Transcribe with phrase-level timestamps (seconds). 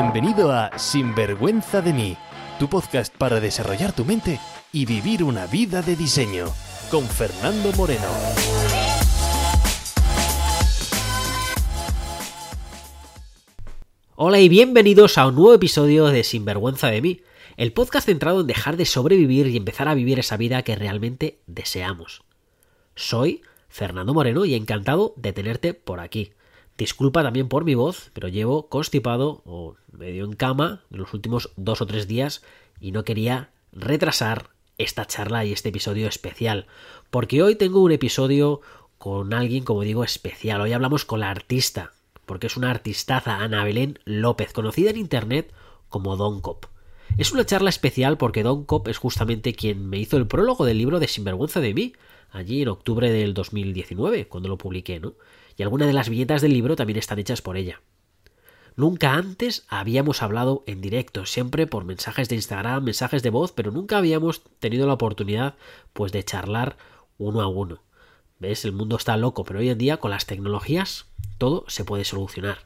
[0.00, 2.16] Bienvenido a Sinvergüenza de mí,
[2.60, 4.38] tu podcast para desarrollar tu mente
[4.72, 6.46] y vivir una vida de diseño,
[6.88, 8.06] con Fernando Moreno.
[14.14, 17.22] Hola y bienvenidos a un nuevo episodio de Sinvergüenza de mí,
[17.56, 21.40] el podcast centrado en dejar de sobrevivir y empezar a vivir esa vida que realmente
[21.48, 22.22] deseamos.
[22.94, 26.34] Soy Fernando Moreno y encantado de tenerte por aquí.
[26.78, 31.50] Disculpa también por mi voz, pero llevo constipado o medio en cama en los últimos
[31.56, 32.42] dos o tres días
[32.80, 36.66] y no quería retrasar esta charla y este episodio especial,
[37.10, 38.60] porque hoy tengo un episodio
[38.96, 40.60] con alguien, como digo, especial.
[40.60, 41.94] Hoy hablamos con la artista,
[42.26, 45.52] porque es una artistaza, Ana Belén López, conocida en internet
[45.88, 46.66] como Don Cop.
[47.16, 50.78] Es una charla especial porque Don Cop es justamente quien me hizo el prólogo del
[50.78, 51.92] libro de Sinvergüenza de mí,
[52.30, 55.14] allí en octubre del 2019, cuando lo publiqué, ¿no?
[55.58, 57.82] Y algunas de las viñetas del libro también están hechas por ella.
[58.76, 63.72] Nunca antes habíamos hablado en directo, siempre por mensajes de Instagram, mensajes de voz, pero
[63.72, 65.56] nunca habíamos tenido la oportunidad
[65.92, 66.76] pues de charlar
[67.18, 67.82] uno a uno.
[68.38, 68.64] ¿Ves?
[68.64, 71.06] El mundo está loco, pero hoy en día con las tecnologías
[71.38, 72.58] todo se puede solucionar.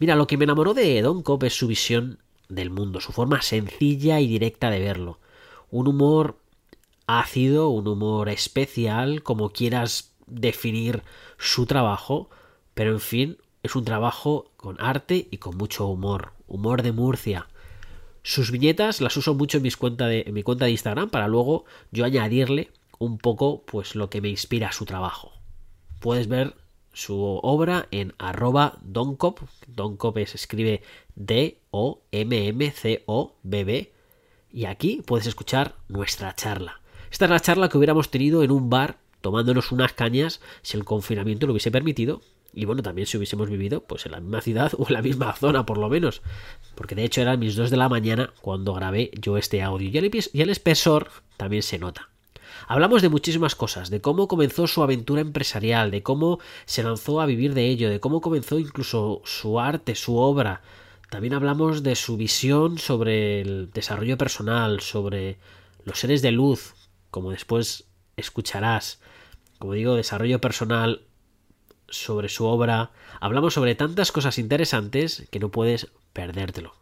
[0.00, 3.40] Mira, lo que me enamoró de Don Cop es su visión del mundo, su forma
[3.42, 5.20] sencilla y directa de verlo.
[5.70, 6.40] Un humor
[7.06, 11.04] ácido, un humor especial, como quieras definir
[11.38, 12.28] su trabajo,
[12.74, 17.48] pero en fin, es un trabajo con arte y con mucho humor, humor de Murcia.
[18.22, 21.64] Sus viñetas las uso mucho en, cuenta de, en mi cuenta de Instagram para luego
[21.90, 25.32] yo añadirle un poco pues lo que me inspira su trabajo.
[26.00, 26.54] Puedes ver
[26.92, 30.82] su obra en arroba doncop, doncop se escribe
[31.14, 31.52] D-O-M-M-C-O-B-B
[34.50, 36.80] y aquí puedes escuchar nuestra charla.
[37.10, 40.84] Esta es la charla que hubiéramos tenido en un bar tomándonos unas cañas si el
[40.84, 42.20] confinamiento lo hubiese permitido
[42.52, 45.32] y bueno, también si hubiésemos vivido pues en la misma ciudad o en la misma
[45.34, 46.22] zona por lo menos,
[46.74, 49.96] porque de hecho eran mis dos de la mañana cuando grabé yo este audio y
[49.96, 52.08] el, y el espesor también se nota.
[52.66, 57.26] Hablamos de muchísimas cosas, de cómo comenzó su aventura empresarial, de cómo se lanzó a
[57.26, 60.60] vivir de ello, de cómo comenzó incluso su arte, su obra.
[61.08, 65.38] También hablamos de su visión sobre el desarrollo personal, sobre
[65.84, 66.74] los seres de luz,
[67.10, 69.00] como después escucharás,
[69.58, 71.02] como digo, desarrollo personal
[71.88, 72.90] sobre su obra.
[73.20, 76.74] Hablamos sobre tantas cosas interesantes que no puedes perdértelo.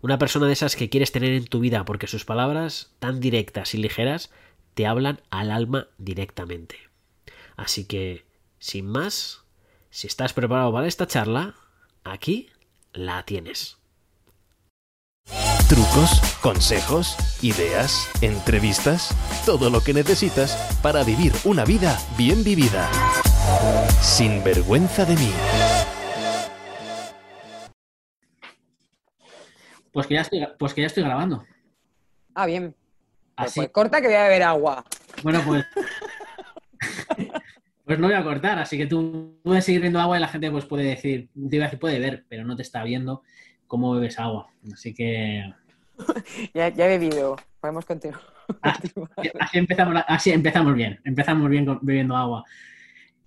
[0.00, 3.74] Una persona de esas que quieres tener en tu vida porque sus palabras, tan directas
[3.74, 4.30] y ligeras,
[4.74, 6.76] te hablan al alma directamente.
[7.56, 8.26] Así que,
[8.58, 9.44] sin más,
[9.90, 11.54] si estás preparado para esta charla,
[12.02, 12.50] aquí
[12.92, 13.78] la tienes.
[15.68, 19.16] Trucos, consejos, ideas, entrevistas,
[19.46, 22.90] todo lo que necesitas para vivir una vida bien vivida.
[24.02, 25.30] Sin vergüenza de mí.
[29.90, 31.46] Pues que ya estoy, pues que ya estoy grabando.
[32.34, 32.74] Ah, bien.
[33.34, 33.60] Así.
[33.60, 34.84] Pues corta que voy a beber agua.
[35.22, 35.64] Bueno, pues.
[37.86, 40.50] pues no voy a cortar, así que tú puedes seguir viendo agua y la gente
[40.50, 43.22] pues puede decir, te iba a decir, puede ver, pero no te está viendo
[43.66, 44.48] cómo bebes agua.
[44.72, 45.52] Así que.
[46.54, 47.36] ya, ya he bebido.
[47.60, 48.20] Podemos continuar.
[48.62, 48.78] Ah,
[49.40, 51.00] así, empezamos, así empezamos bien.
[51.04, 52.44] Empezamos bien con, bebiendo agua.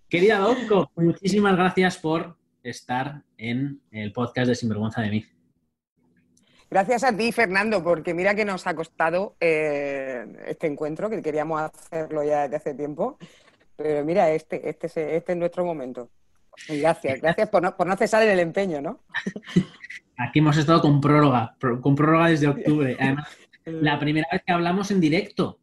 [0.09, 5.25] Querida Donco, muchísimas gracias por estar en el podcast de Sinvergüenza de mí.
[6.69, 11.61] Gracias a ti, Fernando, porque mira que nos ha costado eh, este encuentro, que queríamos
[11.61, 13.17] hacerlo ya desde hace tiempo.
[13.77, 16.09] Pero mira, este, este, es, este es nuestro momento.
[16.67, 18.99] Gracias, gracias por no, por no cesar en el empeño, ¿no?
[20.17, 22.97] Aquí hemos estado con prórroga, con prórroga desde octubre.
[22.99, 23.27] Además,
[23.65, 25.59] la primera vez que hablamos en directo.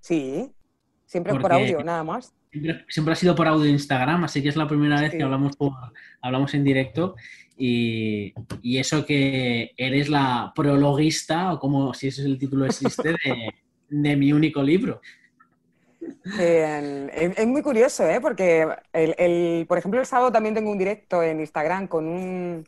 [0.00, 0.52] Sí,
[1.06, 2.34] siempre por audio, nada más.
[2.88, 5.56] Siempre, ha sido por audio Instagram, así que es la primera vez que hablamos,
[6.20, 7.14] hablamos en directo.
[7.56, 13.14] Y, eso que eres la prologuista, o como si ese es el título existe,
[13.88, 15.00] de, mi único libro.
[16.38, 18.20] es, muy curioso, ¿eh?
[18.20, 22.64] porque, el, por ejemplo, el sábado también tengo un directo en Instagram con un,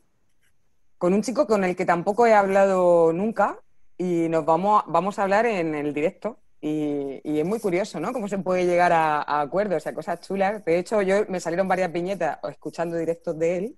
[0.98, 3.58] con un chico con el que tampoco he hablado nunca
[3.96, 6.38] y nos vamos, vamos a hablar en el directo.
[6.60, 8.12] Y, es muy curioso, ¿no?
[8.12, 10.64] Cómo se puede llegar a, acuerdos, a cosas chulas.
[10.64, 13.76] De hecho, yo me salieron varias viñetas escuchando directos de él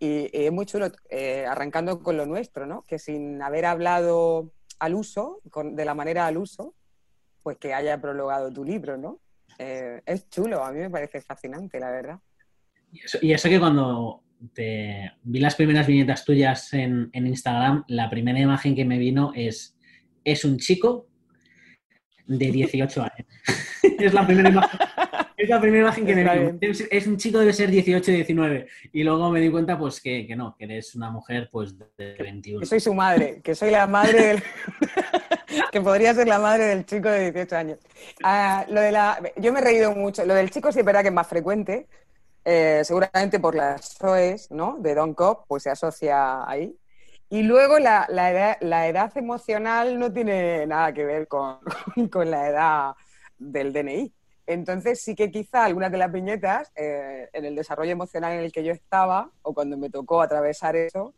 [0.00, 2.82] y, es muy chulo, eh, arrancando con lo nuestro, ¿no?
[2.82, 4.50] Que sin haber hablado
[4.80, 6.74] al uso, de la manera al uso,
[7.44, 9.20] pues que haya prologado tu libro, ¿no?
[9.58, 12.18] Eh, es chulo, a mí me parece fascinante, la verdad.
[13.20, 14.22] y eso que cuando
[14.54, 19.76] te, vi las primeras viñetas tuyas en, Instagram, la primera imagen que me vino es,
[20.24, 21.06] es un chico
[22.26, 23.26] de 18 años.
[23.98, 24.80] es, la primera imagen,
[25.36, 26.70] Es la primera imagen que me vi.
[26.90, 28.66] Es un chico debe ser 18, 19.
[28.92, 32.14] Y luego me di cuenta, pues, que, que no, que eres una mujer, pues, de
[32.18, 32.60] 21.
[32.60, 34.42] Que soy su madre, que soy la madre del...
[35.72, 37.78] que podría ser la madre del chico de 18 años.
[38.22, 39.20] Ah, lo de la...
[39.36, 40.24] Yo me he reído mucho.
[40.24, 41.86] Lo del chico sí es verdad que es más frecuente.
[42.44, 44.76] Eh, seguramente por las SOEs, ¿no?
[44.78, 46.76] De Don Cop, pues se asocia ahí.
[47.30, 51.58] Y luego la, edad, emocional no tiene nada que ver con,
[52.26, 52.92] la edad
[53.38, 54.12] del DNI.
[54.46, 58.52] Entonces sí que quizá algunas de las viñetas, eh, en el desarrollo emocional en el
[58.52, 61.14] que yo estaba, o cuando me tocó atravesar eso,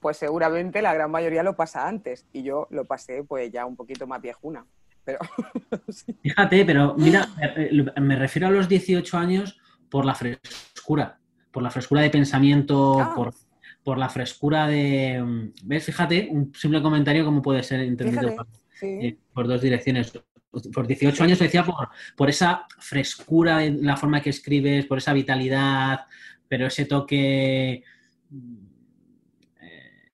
[0.00, 2.26] pues seguramente la gran mayoría lo pasa antes.
[2.32, 4.66] Y yo lo pasé pues ya un poquito más viejuna.
[5.04, 5.20] Pero,
[6.22, 7.28] Fíjate, pero mira,
[8.00, 11.18] me refiero a los 18 años por la frescura,
[11.50, 13.14] por la frescura de pensamiento, ah.
[13.14, 13.34] por
[13.86, 15.22] por la frescura de...
[15.22, 15.84] Mm, ¿Ves?
[15.84, 18.34] Fíjate, un simple comentario como puede ser entendido
[18.82, 20.12] eh, por, dos direcciones.
[20.74, 25.12] Por 18 años decía por, por esa frescura en la forma que escribes, por esa
[25.12, 26.00] vitalidad,
[26.48, 27.84] pero ese toque...
[28.30, 28.66] Mm,
[29.60, 30.10] eh,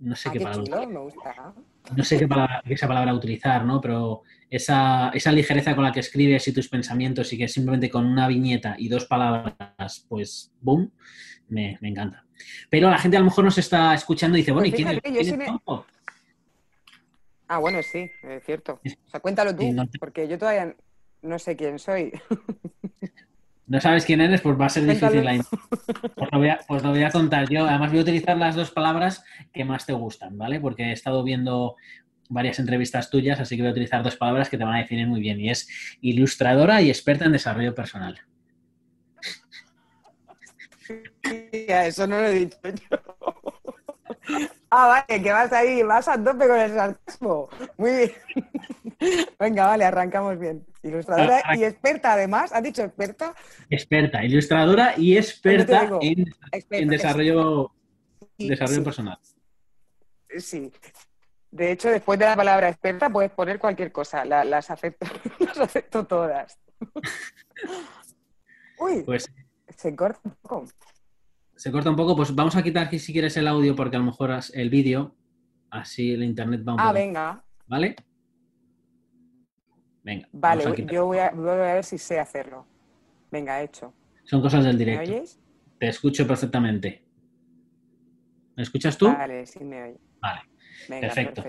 [0.00, 1.54] no sé ah, qué, palabra.
[1.96, 3.80] No sé qué palabra, esa palabra utilizar, ¿no?
[3.80, 8.06] Pero esa, esa, ligereza con la que escribes y tus pensamientos y que simplemente con
[8.06, 10.90] una viñeta y dos palabras, pues, boom,
[11.48, 12.24] me, me encanta.
[12.70, 15.34] Pero la gente a lo mejor nos está escuchando y dice, bueno, ¿y quién, es,
[17.46, 18.80] Ah, bueno, sí, es cierto.
[18.82, 19.64] O sea, cuéntalo tú,
[20.00, 20.74] porque yo todavía
[21.22, 22.12] no sé quién soy.
[23.66, 25.42] No sabes quién eres, pues va a ser difícil la
[26.14, 27.66] pues lo, voy a, pues lo voy a contar yo.
[27.66, 30.60] Además voy a utilizar las dos palabras que más te gustan, ¿vale?
[30.60, 31.76] Porque he estado viendo
[32.28, 35.06] varias entrevistas tuyas, así que voy a utilizar dos palabras que te van a definir
[35.06, 35.40] muy bien.
[35.40, 35.68] Y es
[36.02, 38.20] ilustradora y experta en desarrollo personal
[41.22, 42.98] eso no lo he dicho yo.
[44.76, 47.48] Ah, vale, que vas ahí, vas a tope con el sarcasmo.
[47.76, 48.12] Muy bien.
[49.38, 50.66] Venga, vale, arrancamos bien.
[50.82, 52.52] Ilustradora y experta, además.
[52.52, 53.36] ¿Has dicho experta?
[53.70, 57.70] Experta, ilustradora y experta, en, desarrollo,
[58.36, 59.16] desarrollo personal.
[60.38, 60.72] Sí.
[61.52, 64.24] De hecho, después de la palabra experta puedes poner cualquier cosa.
[64.24, 65.06] las, acepto,
[65.38, 66.58] las acepto todas.
[68.80, 69.30] Uy, pues,
[69.76, 70.66] se corta un poco
[71.56, 73.98] se corta un poco, pues vamos a quitar aquí si quieres el audio porque a
[73.98, 75.14] lo mejor el vídeo,
[75.70, 76.88] así el internet va un poco.
[76.88, 77.44] Ah, venga.
[77.66, 77.96] ¿Vale?
[80.02, 80.28] Venga.
[80.32, 82.66] Vale, yo voy a, ver si sé hacerlo.
[83.30, 83.94] Venga, hecho.
[84.24, 85.10] Son cosas del directo.
[85.10, 85.40] ¿Me oyes?
[85.78, 87.02] Te escucho perfectamente.
[88.56, 89.06] ¿Me escuchas tú?
[89.06, 89.98] Vale, sí me oye.
[90.20, 90.40] Vale.
[91.00, 91.42] perfecto.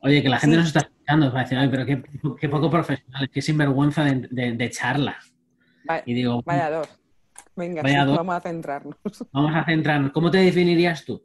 [0.00, 3.30] Oye, que la gente nos está escuchando, va a decir, ay, pero qué, poco profesional,
[3.30, 5.16] qué sinvergüenza de, charla.
[6.04, 7.01] y digo, vaya dos.
[7.56, 8.96] Venga, vamos a centrarnos.
[9.32, 10.12] Vamos a centrarnos.
[10.12, 11.22] ¿Cómo te definirías tú?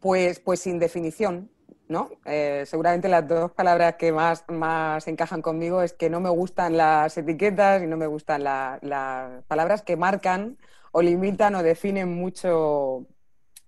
[0.00, 1.50] Pues, pues sin definición,
[1.88, 2.10] ¿no?
[2.24, 6.76] Eh, seguramente las dos palabras que más, más encajan conmigo es que no me gustan
[6.76, 10.58] las etiquetas y no me gustan las palabras que marcan
[10.90, 13.06] o limitan o definen mucho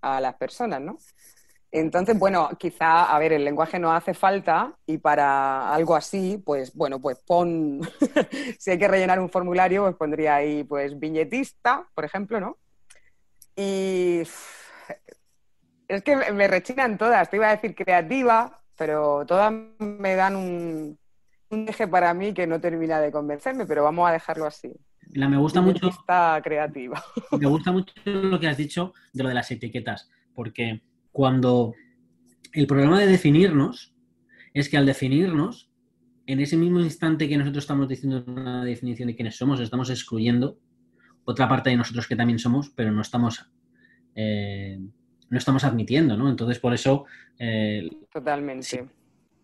[0.01, 0.99] a las personas, ¿no?
[1.77, 6.73] Entonces, bueno, quizá, a ver, el lenguaje no hace falta y para algo así, pues
[6.73, 7.81] bueno, pues pon,
[8.61, 12.59] si hay que rellenar un formulario, pues pondría ahí, pues, viñetista, por ejemplo, ¿no?
[13.57, 14.23] Y
[15.89, 20.97] es que me rechinan todas, te iba a decir creativa, pero todas me dan un,
[21.51, 24.73] un eje para mí que no termina de convencerme, pero vamos a dejarlo así.
[25.11, 25.89] La me gusta mucho.
[25.89, 27.03] Está creativa.
[27.33, 30.81] Me gusta mucho lo que has dicho de lo de las etiquetas, porque
[31.15, 31.77] cuando
[32.53, 33.95] el problema de definirnos
[34.53, 35.71] es que al definirnos,
[36.27, 40.59] en ese mismo instante que nosotros estamos diciendo una definición de quiénes somos, estamos excluyendo
[41.25, 43.49] otra parte de nosotros que también somos, pero no estamos,
[44.17, 44.81] eh,
[45.31, 46.29] no estamos admitiendo, ¿no?
[46.29, 47.05] Entonces, por eso...
[47.39, 48.89] Eh, Totalmente.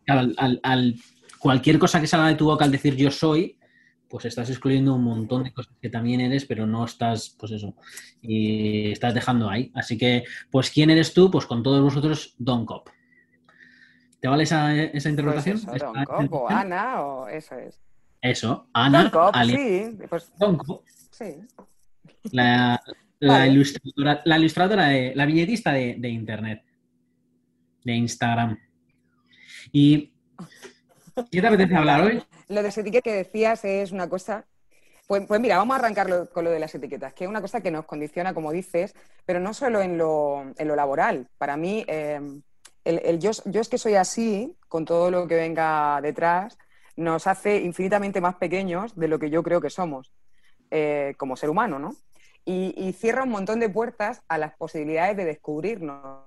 [0.08, 0.96] al,
[1.38, 3.59] cualquier cosa que salga de tu boca al decir yo soy,
[4.10, 7.76] pues estás excluyendo un montón de cosas que también eres, pero no estás, pues eso,
[8.20, 9.70] y estás dejando ahí.
[9.72, 11.30] Así que, pues, ¿quién eres tú?
[11.30, 12.88] Pues con todos vosotros, Don Cop.
[14.18, 15.10] ¿Te vale esa, esa?
[15.14, 17.80] Pues Don Cop o Ana, o eso es.
[18.20, 19.04] Eso, Ana.
[19.04, 19.98] Don Cop, sí.
[20.08, 20.84] Pues, Don Cop.
[21.12, 21.36] Sí.
[22.32, 22.82] La,
[23.46, 26.64] ilustradora, la ilustradora de, la viñetista de, de Internet,
[27.84, 28.58] de Instagram.
[29.70, 30.12] ¿Y
[31.30, 32.22] qué te apetece hablar hoy?
[32.48, 34.44] lo de las etiquetas que decías es una cosa.
[35.06, 37.60] Pues, pues, mira, vamos a arrancar con lo de las etiquetas, que es una cosa
[37.60, 38.94] que nos condiciona, como dices,
[39.26, 41.26] pero no solo en lo, laboral.
[41.36, 41.84] Para mí,
[42.84, 46.56] el, yo, es que soy así, con todo lo que venga detrás,
[46.96, 50.12] nos hace infinitamente más pequeños de lo que yo creo que somos
[50.70, 51.96] eh, como ser humano, ¿no?
[52.44, 56.24] Y, cierra un montón de puertas a las posibilidades de descubrirnos,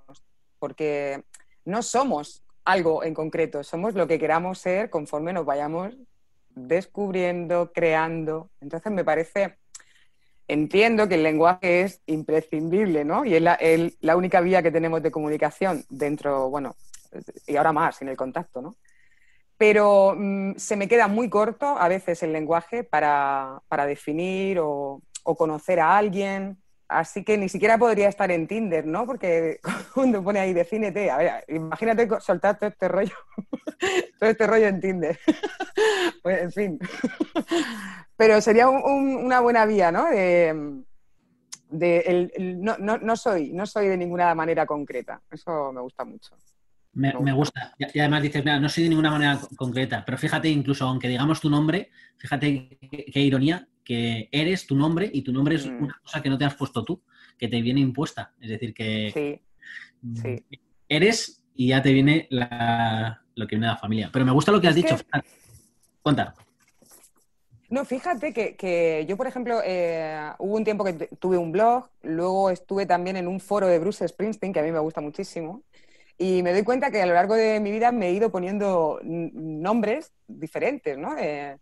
[0.57, 1.25] porque
[1.65, 5.95] no somos algo en concreto, somos lo que queramos ser conforme nos vayamos
[6.55, 8.49] descubriendo, creando.
[8.61, 9.57] Entonces me parece,
[10.47, 13.25] entiendo que el lenguaje es imprescindible, ¿no?
[13.25, 13.59] Y es la,
[14.01, 16.75] la única vía que tenemos de comunicación dentro, bueno,
[17.47, 18.75] y ahora más, sin el contacto, ¿no?
[19.57, 25.01] Pero mm, se me queda muy corto a veces el lenguaje para, para definir o,
[25.23, 26.57] o conocer a alguien
[26.93, 29.05] Así que ni siquiera podría estar en Tinder, ¿no?
[29.05, 29.59] Porque
[29.93, 33.15] cuando pone ahí, defínete, a ver, imagínate soltar todo este rollo,
[34.19, 35.19] todo este rollo en Tinder.
[36.23, 36.79] pues, en fin.
[38.15, 40.05] Pero sería una buena vía, ¿no?
[40.09, 40.53] De,
[41.71, 45.19] no, soy, no soy de ninguna manera concreta.
[45.31, 46.37] Eso me gusta mucho.
[46.93, 47.73] Me, gusta.
[47.77, 51.41] Y además dices, mira, no soy de ninguna manera concreta, pero fíjate, incluso aunque digamos
[51.41, 52.77] tu nombre, fíjate
[53.11, 55.83] qué ironía, que eres tu nombre y tu nombre es mm.
[55.83, 57.01] una cosa que no te has puesto tú,
[57.37, 58.33] que te viene impuesta.
[58.39, 59.41] Es decir, que
[60.01, 60.23] mm,
[60.87, 64.09] eres y ya te viene lo que viene de la familia.
[64.11, 64.95] Pero me gusta lo que has dicho.
[66.01, 66.35] Cuenta.
[67.69, 72.51] No, fíjate que, yo, por ejemplo, eh, hubo un tiempo que tuve un blog, luego
[72.51, 75.63] estuve también en un foro de Bruce Springsteen, que a mí me gusta muchísimo,
[76.17, 78.99] y me doy cuenta que a lo largo de mi vida me he ido poniendo
[79.03, 81.15] nombres diferentes, ¿no?
[81.17, 81.57] Eh,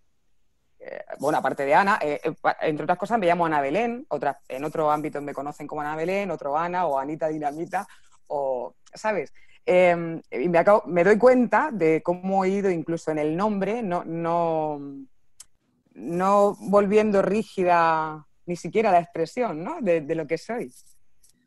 [1.20, 4.64] bueno, aparte de Ana, eh, eh, entre otras cosas me llamo Ana Belén, otras, en
[4.64, 7.88] otro ámbito me conocen como Ana Belén, otro Ana o Anita Dinamita,
[8.28, 9.32] o, ¿sabes?
[9.64, 14.80] Em, y me, doy cuenta de cómo he ido incluso en el nombre, no, no,
[15.94, 19.80] no volviendo rígida ni siquiera la expresión ¿no?
[19.82, 20.74] de, lo que soy.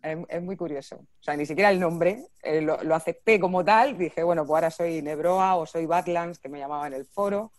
[0.04, 0.96] Es, muy curioso.
[0.96, 2.26] O sea, ni siquiera el nombre
[2.62, 3.96] lo, lo, acepté como tal.
[3.96, 7.52] Dije, bueno, pues ahora soy Nebroa o soy Badlands, que me llamaba en el foro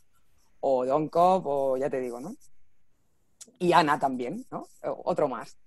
[0.67, 2.35] o Don Cop, o ya te digo, ¿no?
[3.59, 4.67] Y Ana también, ¿no?
[4.81, 5.57] Otro más.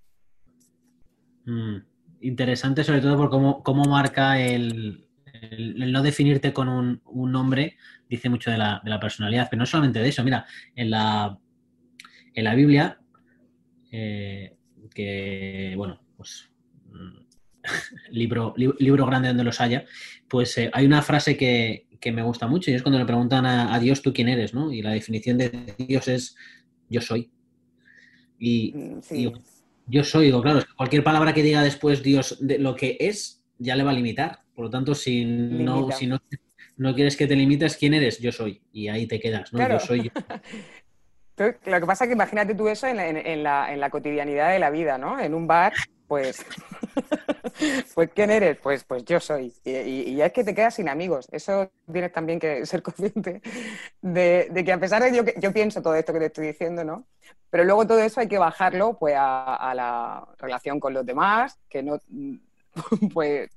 [1.45, 1.77] Mm,
[2.19, 3.29] interesante sobre todo por
[3.63, 5.07] cómo, marca el,
[5.87, 7.77] no definirte con un, nombre,
[8.09, 10.45] dice mucho de la, personalidad, pero no solamente de eso, mira,
[10.75, 11.39] en la,
[12.33, 12.99] en la Biblia,
[13.91, 14.57] eh,
[14.93, 16.48] que, bueno, pues
[16.91, 17.25] mm,
[18.11, 19.85] libro, libro grande donde los haya,
[20.27, 23.45] pues eh, hay una frase que, que me gusta mucho y es cuando le preguntan
[23.45, 24.71] a, Dios tú quién eres, ¿no?
[24.71, 26.35] Y la definición de Dios es
[26.89, 27.29] yo soy.
[28.39, 28.99] Y, mm,
[29.87, 33.75] yo soy, digo, claro, cualquier palabra que diga después Dios de lo que es, ya
[33.75, 34.43] le va a limitar.
[34.53, 36.21] Por lo tanto, si no, si no,
[36.77, 38.19] no quieres que te limites, ¿quién eres?
[38.19, 38.61] Yo soy.
[38.71, 39.67] Y ahí te quedas, ¿no?
[39.67, 40.11] Yo soy
[41.39, 44.51] Lo que pasa es que imagínate tú eso en la, en, la, en la cotidianidad
[44.51, 45.19] de la vida, ¿no?
[45.19, 45.73] En un bar,
[46.07, 46.45] pues
[47.95, 48.57] pues ¿quién eres?
[48.57, 49.53] Pues, pues yo soy.
[49.63, 51.27] Y, es que te quedas sin amigos.
[51.31, 53.41] Eso tienes también que ser consciente
[54.01, 57.05] de, que a pesar de yo, yo pienso todo esto que te estoy diciendo, ¿no?
[57.49, 61.83] Pero luego todo eso hay que bajarlo pues a, la relación con los demás, que
[61.83, 61.99] no,
[63.13, 63.49] pues,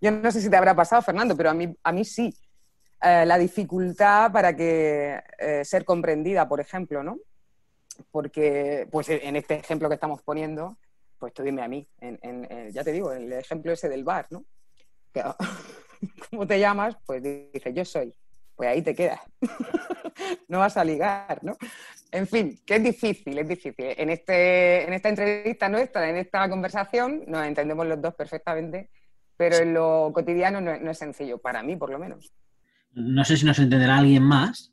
[0.00, 2.34] yo no sé si te habrá pasado, Fernando, pero a mí, a mí sí.
[3.04, 7.18] Eh, la dificultad para que eh, ser comprendida, por ejemplo, ¿no?
[8.10, 10.78] Porque, pues en este ejemplo que estamos poniendo,
[11.18, 14.44] pues tú dime a mí, en, ya te digo, el ejemplo ese del bar, ¿no?
[16.30, 16.96] ¿Cómo te llamas?
[17.06, 18.14] Pues dice, yo soy.
[18.56, 19.20] Pues ahí te quedas.
[20.48, 21.56] no vas a ligar, ¿no?
[22.10, 23.74] En fin, que es difícil, es difícil.
[23.98, 28.88] En, este, en esta entrevista nuestra, en esta conversación, nos entendemos los dos perfectamente,
[29.36, 32.32] pero en lo cotidiano no, es sencillo, para mí por lo menos.
[32.94, 34.72] No sé si nos entenderá alguien más,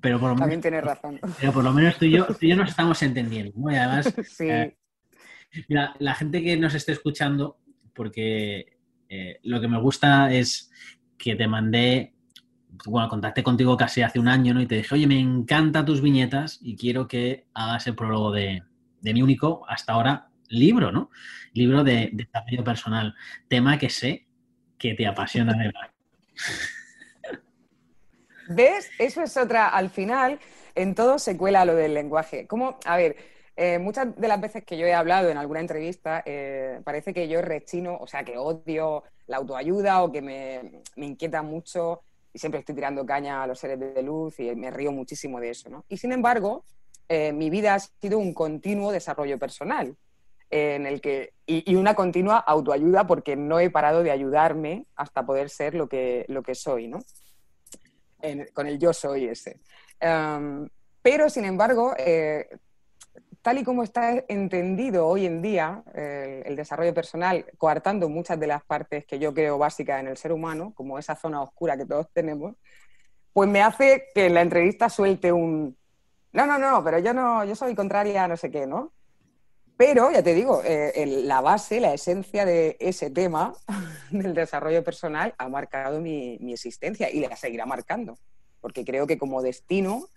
[0.00, 1.18] pero por lo También tienes razón.
[1.40, 3.52] Pero por lo menos tú y yo, tú y yo nos estamos entendiendo.
[3.70, 4.48] Y además, sí.
[4.48, 4.76] Eh,
[5.68, 7.58] Mira, la gente que nos esté escuchando,
[7.94, 10.70] porque eh, lo que me gusta es
[11.16, 12.14] que te mandé,
[12.86, 14.60] bueno, contacté contigo casi hace un año, ¿no?
[14.60, 18.62] Y te dije, oye, me encantan tus viñetas y quiero que hagas el prólogo de,
[19.02, 21.10] mi único, hasta ahora, libro, ¿no?
[21.54, 23.14] Libro de desarrollo personal.
[23.48, 24.26] Tema que sé
[24.76, 25.90] que te apasiona de verdad.
[28.48, 28.90] ¿Ves?
[28.98, 30.40] Eso es otra, al final,
[30.74, 32.46] en todo se cuela lo del lenguaje.
[32.46, 32.78] ¿Cómo?
[32.86, 33.16] A ver,
[33.56, 37.28] eh, muchas de las veces que yo he hablado en alguna entrevista, eh, parece que
[37.28, 42.00] yo rechino, o sea, que odio la autoayuda o que me, inquieta mucho
[42.32, 45.50] y siempre estoy tirando caña a los seres de luz y me río muchísimo de
[45.50, 45.84] eso, ¿no?
[45.88, 46.64] Y sin embargo,
[47.08, 49.94] eh, mi vida ha sido un continuo desarrollo personal
[50.50, 55.50] en el que, y, una continua autoayuda porque no he parado de ayudarme hasta poder
[55.50, 57.00] ser lo que, lo que soy, ¿no?
[58.52, 59.60] Con el yo soy ese.
[60.00, 60.68] Em,
[61.02, 61.94] pero, sin embargo,
[63.42, 68.64] tal y como está entendido hoy en día el desarrollo personal, coartando muchas de las
[68.64, 72.08] partes que yo creo básicas en el ser humano, como esa zona oscura que todos
[72.12, 72.56] tenemos,
[73.32, 75.78] pues me hace que en la entrevista suelte un
[76.32, 78.92] no, no, no, pero yo no, yo soy contraria a no sé qué, ¿no?
[79.78, 83.54] Pero, ya te digo, eh, la base, la esencia de ese tema
[84.10, 88.18] del desarrollo personal ha marcado mi, existencia y la seguirá marcando,
[88.60, 90.08] porque creo que como destino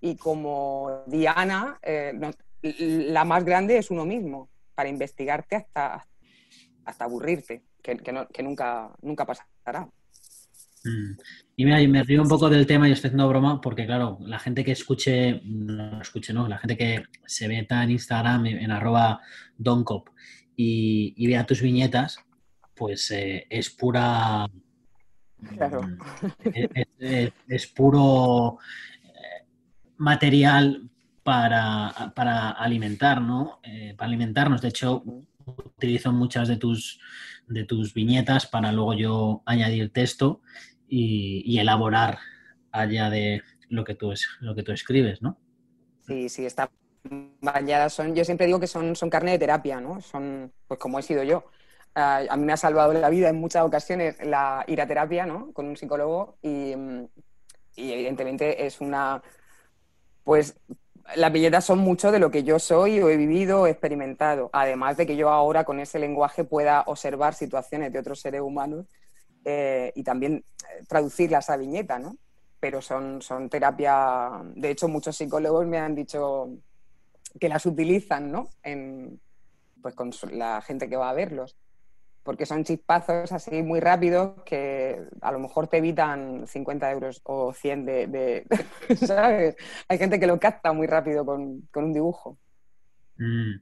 [0.00, 2.14] y como Diana, eh,
[2.62, 6.04] la más grande es uno mismo, para investigarte hasta,
[6.84, 9.88] hasta aburrirte, que, que nunca, nunca pasará.
[11.58, 14.38] Y mira, me río un poco del tema y estoy haciendo broma porque, claro, la
[14.38, 19.20] gente que escuche, no escuche, no, la gente que se meta en Instagram en, arroba
[19.56, 20.10] doncop
[20.54, 22.18] y, vea tus viñetas,
[22.74, 24.46] pues eh, es pura...
[25.56, 25.82] Claro.
[25.82, 25.98] Mm,
[27.48, 28.58] es, puro
[29.04, 29.46] eh,
[29.96, 30.90] material
[31.22, 33.60] para, alimentar, ¿no?
[33.62, 34.60] Eh, para alimentarnos.
[34.60, 35.02] De hecho,
[35.46, 37.00] utilizo muchas de tus,
[37.46, 40.42] de tus viñetas para luego yo añadir texto
[40.88, 42.18] y, elaborar
[42.70, 45.38] allá de lo que tú, es, lo que tú escribes, ¿no?
[46.06, 46.70] Sí, sí, está
[47.40, 50.00] bañadas son, yo siempre digo que son, son carne de terapia, ¿no?
[50.00, 51.44] Son, pues como he sido yo.
[51.94, 55.52] a mí me ha salvado la vida en muchas ocasiones la ir a terapia, ¿no?
[55.52, 56.74] Con un psicólogo y,
[57.76, 59.22] y evidentemente es una,
[60.24, 60.58] pues
[61.14, 64.50] las billetas son mucho de lo que yo soy o he vivido o he experimentado,
[64.52, 68.86] además de que yo ahora con ese lenguaje pueda observar situaciones de otros seres humanos
[69.48, 72.16] eh, y también eh, traducirlas a viñeta, ¿no?
[72.58, 76.50] Pero son, son terapia, de hecho muchos psicólogos me han dicho
[77.38, 78.48] que las utilizan, ¿no?
[78.64, 79.20] En,
[79.80, 81.56] pues con la gente que va a verlos,
[82.24, 87.52] porque son chispazos así muy rápidos que a lo mejor te evitan 50 euros o
[87.52, 88.46] 100 de,
[88.96, 89.54] ¿sabes?
[89.86, 92.36] Hay gente que lo capta muy rápido con, un dibujo.
[93.16, 93.60] Mm.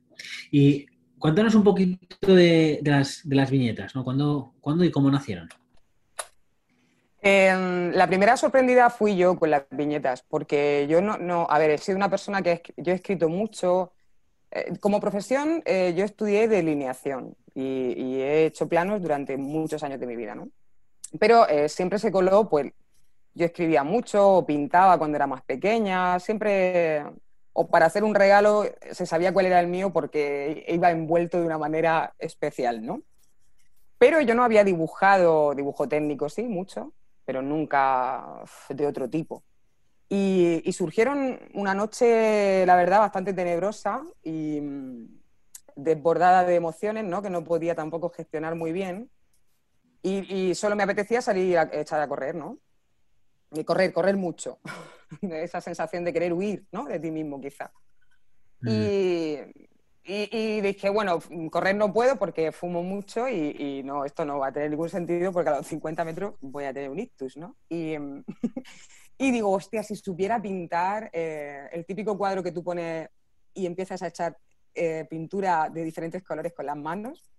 [0.50, 0.86] Y
[1.18, 4.02] cuéntanos un poquito de, las, viñetas, ¿no?
[4.02, 5.50] ¿Cuándo, ¿Cuándo y cómo nacieron?
[7.26, 11.70] Em, la primera sorprendida fui yo con las viñetas, porque yo no, no, a ver,
[11.70, 13.92] he sido una persona que yo he escrito mucho.
[14.50, 20.06] Eh, como profesión, eh, yo estudié delineación y, he hecho planos durante muchos años de
[20.06, 20.50] mi vida, ¿no?
[21.18, 22.72] Pero eh, siempre se coló, pues
[23.32, 27.04] yo escribía mucho, pintaba cuando era más pequeña, siempre,
[27.54, 31.46] o para hacer un regalo se sabía cuál era el mío porque iba envuelto de
[31.46, 33.00] una manera especial, ¿no?
[33.96, 36.92] Pero yo no había dibujado, dibujo técnico, sí, mucho,
[37.24, 39.42] pero nunca de otro tipo.
[40.08, 45.06] Y, surgieron una noche, la verdad, bastante tenebrosa y mm,
[45.76, 47.22] desbordada de emociones, ¿no?
[47.22, 49.10] que no podía tampoco gestionar muy bien.
[50.02, 52.58] Y, solo me apetecía salir a echar a correr, ¿no?
[53.52, 54.58] Y correr, correr mucho.
[55.22, 56.84] Esa sensación de querer huir, ¿no?
[56.84, 57.72] De ti mismo, quizá.
[58.60, 58.68] Mm.
[58.68, 59.38] Y,
[60.06, 61.18] y, dije, bueno,
[61.50, 65.32] correr no puedo porque fumo mucho y, no, esto no va a tener ningún sentido
[65.32, 67.56] porque a los 50 metros voy a tener un ictus, ¿no?
[67.70, 67.94] Y,
[69.18, 73.08] y digo, hostia, si supiera pintar eh, el típico cuadro que tú pones
[73.54, 74.36] y empiezas a echar
[74.74, 77.30] eh, pintura de diferentes colores con las manos,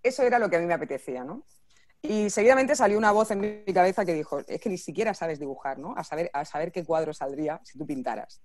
[0.00, 1.44] eso era lo que a mí me apetecía, ¿no?
[2.02, 5.40] Y seguidamente salió una voz en mi cabeza que dijo, es que ni siquiera sabes
[5.40, 5.94] dibujar, ¿no?
[5.96, 8.40] A saber, a saber qué cuadro saldría si tú pintaras.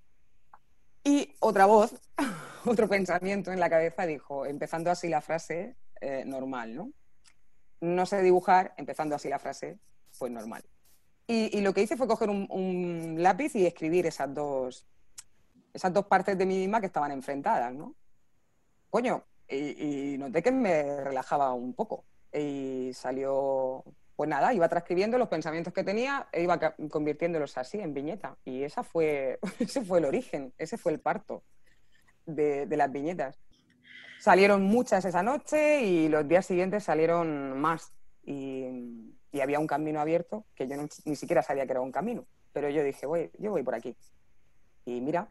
[1.04, 1.96] Y otra voz,
[2.66, 6.92] otro pensamiento en la cabeza dijo, empezando así la frase, eh, normal, ¿no?
[7.80, 9.80] No sé dibujar, empezando así la frase,
[10.18, 10.64] pues normal.
[11.28, 14.86] Y, lo que hice fue coger un, lápiz y escribir esas dos,
[15.74, 17.96] esas dos partes de mí misma que estaban enfrentadas, ¿no?
[18.90, 22.04] Coño, y, y noté que me relajaba un poco.
[22.34, 23.86] Y salió,
[24.22, 26.60] pues nada, iba transcribiendo los pensamientos que tenía e iba
[26.92, 28.38] convirtiéndolos así en viñeta.
[28.46, 31.42] Y esa fue, ese fue el origen, ese fue el parto
[32.28, 33.40] de, las viñetas.
[34.20, 37.94] Salieron muchas esa noche y los días siguientes salieron más.
[38.24, 38.68] Y,
[39.42, 42.28] había un camino abierto que yo ni siquiera sabía que era un camino.
[42.54, 43.96] Pero yo dije, voy, yo voy por aquí.
[44.86, 45.30] Y mira,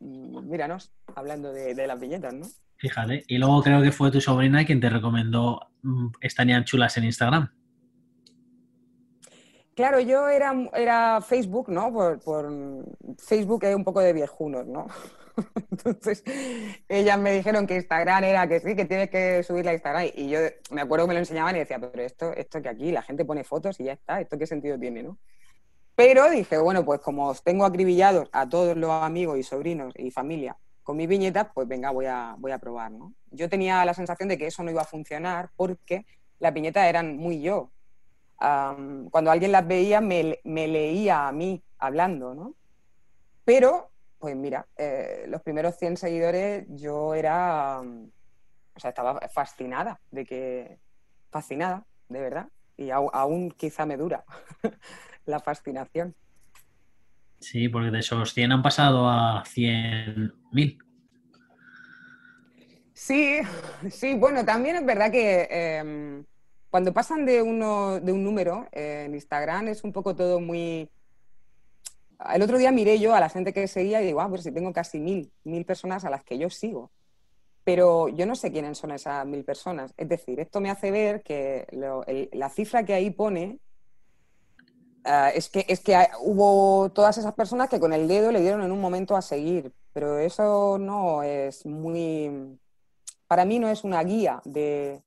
[0.00, 2.48] míranos, hablando de, de las viñetas, ¿no?
[2.78, 3.22] Fíjate.
[3.28, 7.57] Y luego creo que fue tu sobrina quien te recomendó mm, Estarían chulas en Instagram.
[9.78, 11.92] Claro, yo era, era Facebook, ¿no?
[11.92, 12.84] Por,
[13.16, 14.88] Facebook es un poco de viejunos, ¿no?
[15.70, 16.24] Entonces,
[16.88, 20.10] ellas me dijeron que Instagram era que sí, que tienes que subirla a Instagram.
[20.16, 20.40] Y yo
[20.72, 23.24] me acuerdo que me lo enseñaban y decía, pero esto, esto que aquí la gente
[23.24, 25.16] pone fotos y ya está, ¿esto qué sentido tiene, no?
[25.94, 30.10] Pero dije, bueno, pues como os tengo acribillados a todos los amigos y sobrinos y
[30.10, 33.14] familia con mis viñetas, pues venga, voy a, voy a probar, ¿no?
[33.30, 36.04] Yo tenía la sensación de que eso no iba a funcionar porque
[36.40, 37.70] las viñetas eran muy yo
[38.38, 42.54] cuando alguien las veía me, leía a mí hablando, ¿no?
[43.44, 50.24] Pero, pues mira, eh, los primeros 100 seguidores yo era, o sea, estaba fascinada de
[50.24, 50.78] que,
[51.30, 54.24] fascinada, de verdad, y aún quizá me dura
[55.26, 56.14] la fascinación.
[57.40, 60.78] Sí, porque de esos 100 han pasado a 100.000.
[62.92, 63.38] Sí,
[63.90, 65.48] sí, bueno, también es verdad que...
[65.50, 66.24] Em,
[66.70, 70.90] cuando pasan de, uno, de un número eh, en Instagram es un poco todo muy...
[72.34, 74.50] El otro día miré yo a la gente que seguía y digo, ah, pues si
[74.50, 76.90] tengo casi mil, mil personas a las que yo sigo.
[77.64, 79.94] Pero yo no sé quiénes son esas mil personas.
[79.96, 81.66] Es decir, esto me hace ver que
[82.32, 83.60] la cifra que ahí pone
[85.04, 88.62] eh, es que, es que hubo todas esas personas que con el dedo le dieron
[88.62, 92.58] en un momento a seguir, pero eso no es muy,
[93.26, 95.02] para mí no es una guía de,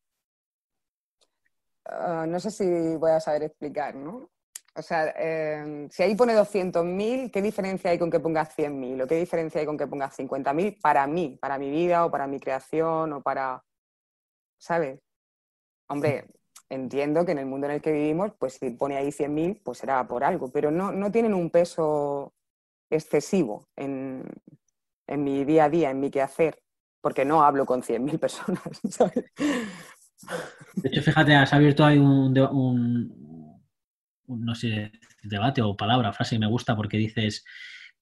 [1.86, 4.30] Ah, no sé si voy a saber explicar, ¿no?
[4.74, 9.02] O sea, em, si ahí pone 200.000, ¿qué diferencia hay con que ponga 100.000?
[9.02, 12.28] ¿O qué diferencia hay con que ponga 50.000 para mí, para mi vida o para
[12.28, 13.64] mi creación o para...
[14.58, 15.00] ¿Sabes?
[15.90, 16.28] Hombre,
[16.70, 19.80] entiendo que en el mundo en el que vivimos, pues si pone ahí 100.000, pues
[19.80, 22.34] será por algo, pero no, no tienen un peso
[22.90, 24.24] excesivo en,
[25.08, 26.62] en mi día a día, en mi quehacer,
[27.02, 29.26] porque no hablo con 100.000 personas, ¿sabes?
[30.76, 33.72] De hecho, fíjate, has abierto ahí un, un,
[34.28, 34.92] no sé,
[35.24, 37.46] debate o palabra, frase que me gusta porque dices,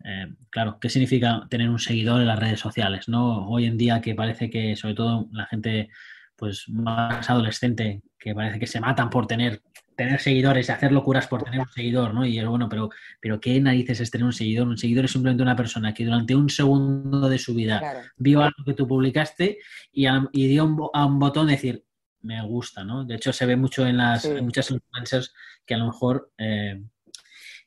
[0.03, 3.09] eh, claro, ¿qué significa tener un seguidor en las redes sociales?
[3.09, 3.47] ¿no?
[3.49, 5.89] Hoy en día que parece que, sobre todo la gente
[6.35, 9.61] pues más adolescente, que parece que se matan por tener,
[9.97, 12.25] tener seguidores y hacer locuras por tener un seguidor, ¿no?
[12.25, 14.65] Y bueno, pero, pero ¿qué narices es tener un seguidor?
[14.69, 17.81] Un seguidor es simplemente una persona que durante un segundo de su vida
[18.15, 19.57] vio algo que tú publicaste
[19.91, 21.83] y, y dio a un botón decir,
[22.21, 23.05] me gusta, ¿no?
[23.05, 25.33] De hecho, se ve mucho en las muchas influencers
[25.65, 26.81] que a lo mejor eh,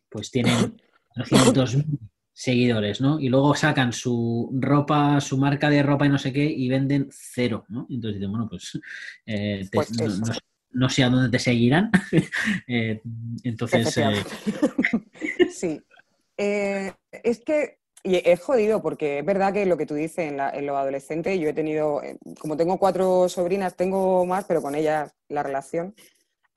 [0.08, 0.76] pues tienen
[1.16, 1.76] 200
[2.32, 3.20] seguidores, ¿no?
[3.20, 7.08] Y luego sacan su ropa, su marca de ropa y no sé qué y venden
[7.10, 7.86] cero, ¿no?
[7.88, 8.78] Entonces dicen, bueno, pues,
[9.26, 9.90] eh, pues
[10.72, 11.90] no, sé a dónde te seguirán.
[12.66, 13.00] Eh,
[13.44, 13.94] entonces...
[15.50, 15.80] sí.
[16.36, 20.50] es que y es jodido porque es verdad que lo que tú dices en, la,
[20.50, 24.74] en los adolescentes, yo he tenido, eh, como tengo cuatro sobrinas, tengo más, pero con
[24.74, 25.94] ellas la relación,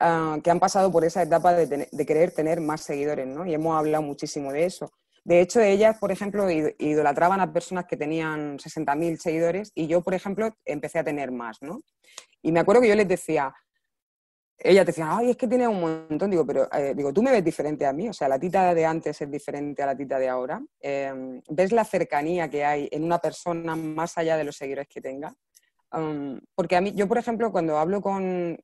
[0.00, 3.46] ah, que han pasado por esa etapa de, querer tener más seguidores, ¿no?
[3.46, 4.92] Y hemos hablado muchísimo de eso.
[5.24, 10.14] De hecho, ellas, por ejemplo, idolatraban a personas que tenían 60.000 seguidores y yo, por
[10.14, 11.82] ejemplo, empecé a tener más, ¿no?
[12.42, 13.52] Y me acuerdo que yo les decía,
[14.58, 16.30] ella te decía, ay, es que tiene un montón.
[16.30, 18.08] Digo, pero eh, digo, tú me ves diferente a mí.
[18.08, 20.62] O sea, la tita de antes es diferente a la tita de ahora.
[20.80, 25.00] Em, ¿Ves la cercanía que hay en una persona más allá de los seguidores que
[25.00, 25.34] tenga?
[26.54, 28.58] porque a mí, yo, por ejemplo, cuando hablo con,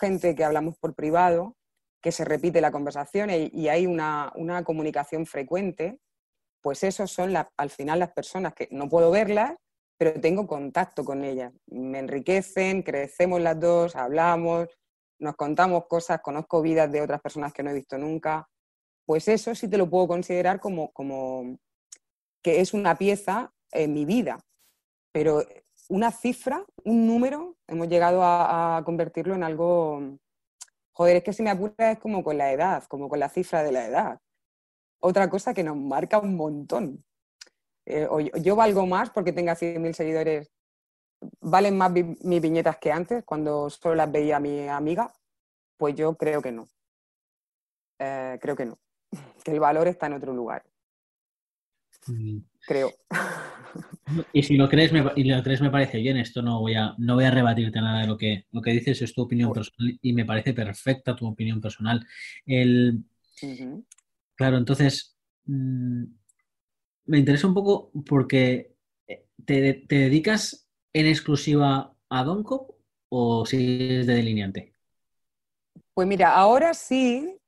[0.00, 1.54] gente que hablamos por privado,
[2.02, 4.32] que se repite la conversación y, hay una,
[4.64, 6.00] comunicación frecuente,
[6.62, 9.54] pues esos son al final las personas que no puedo verlas,
[9.96, 11.52] pero tengo contacto con ellas.
[11.66, 14.68] Me enriquecen, crecemos las dos, hablamos,
[15.18, 18.48] nos contamos cosas, conozco vidas de otras personas que no he visto nunca,
[19.04, 21.58] pues eso sí te lo puedo considerar como, como
[22.42, 24.38] que es una pieza en mi vida.
[25.12, 25.42] Pero
[25.88, 30.18] una cifra, un número, hemos llegado a, convertirlo en algo,
[30.92, 33.62] joder, es que si me apura es como con la edad, como con la cifra
[33.62, 34.18] de la edad.
[35.00, 37.04] Otra cosa que nos marca un montón.
[37.86, 38.08] Eh,
[38.42, 40.50] yo valgo más porque tenga 100.000 seguidores
[41.40, 45.12] ¿Valen más mis viñetas que antes, cuando solo las veía mi amiga?
[45.76, 46.68] Pues yo creo que no.
[47.98, 48.78] Eh, creo que no.
[49.44, 50.64] Que el valor está en otro lugar.
[52.06, 52.38] Mm.
[52.66, 52.92] Creo.
[54.32, 56.16] Y si lo crees, me, y lo crees, me parece bien.
[56.16, 59.02] Esto no voy a, no voy a rebatirte nada de lo que, lo que dices,
[59.02, 62.06] es tu opinión personal y me parece perfecta tu opinión personal.
[62.44, 63.04] El,
[64.34, 66.04] Claro, entonces mm,
[67.06, 68.74] me interesa un poco porque
[69.06, 70.65] eh, te, te dedicas
[70.96, 72.70] en exclusiva a Doncop
[73.10, 74.72] o si es de delineante?
[75.92, 77.38] Pues mira, ahora sí,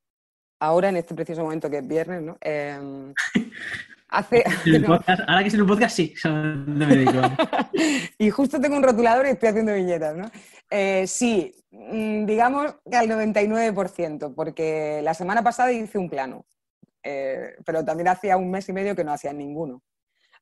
[0.61, 2.37] ahora en este preciso momento que es viernes, ¿no?
[2.43, 3.15] Em,
[4.09, 4.45] hace,
[5.27, 6.15] ahora que es en un podcast, sí.
[8.19, 10.31] y justo tengo un rotulador y estoy haciendo viñetas, ¿no?
[10.71, 16.45] Eh, sí, mm, digamos que al 99%, porque la semana pasada hice un plano,
[17.03, 19.83] eh, pero también hacía un mes y medio que no hacía ninguno.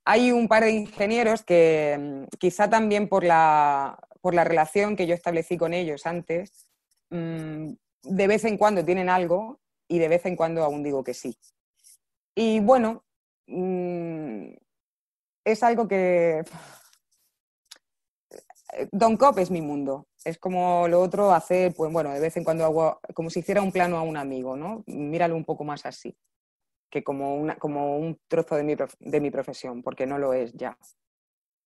[0.09, 5.09] Hay un par de ingenieros que mm, quizá también por la, por la relación que
[5.09, 6.69] yo establecí con ellos antes,
[7.11, 7.73] mm,
[8.05, 11.37] de vez en cuando tienen algo y de vez en cuando aún digo que sí.
[12.37, 13.05] Y bueno,
[13.49, 14.51] mm,
[15.45, 16.45] es algo que...
[18.93, 20.07] Don Cop es mi mundo.
[20.25, 23.61] Es como lo otro hacer, pues bueno, de vez en cuando hago como si hiciera
[23.61, 24.85] un plano a un amigo, ¿no?
[24.87, 26.17] Míralo un poco más así
[26.91, 30.53] que como, una, como un trozo de mi, de mi profesión, porque no lo es
[30.55, 30.79] ya.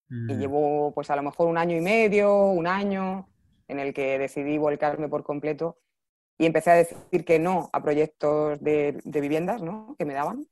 [0.09, 0.38] Y mm.
[0.38, 3.28] llevo pues a lo mejor un año y medio, un año,
[3.68, 5.78] en el que decidí volcarme por completo
[6.38, 9.94] y empecé a decir que no a proyectos de, de viviendas ¿no?
[9.98, 10.46] que me daban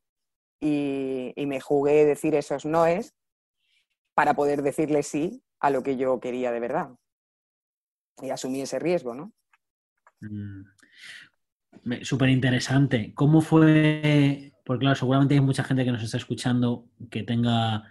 [0.61, 3.15] y, y, me jugué decir esos noes
[4.15, 6.91] para poder decirle sí a lo que yo quería de verdad.
[8.21, 9.33] Y asumí ese riesgo, ¿no?
[10.21, 10.65] Mm,
[12.03, 13.13] Súper interesante.
[13.15, 14.53] ¿Cómo fue?
[14.69, 17.91] Porque claro, seguramente hay mucha gente que nos está escuchando que tenga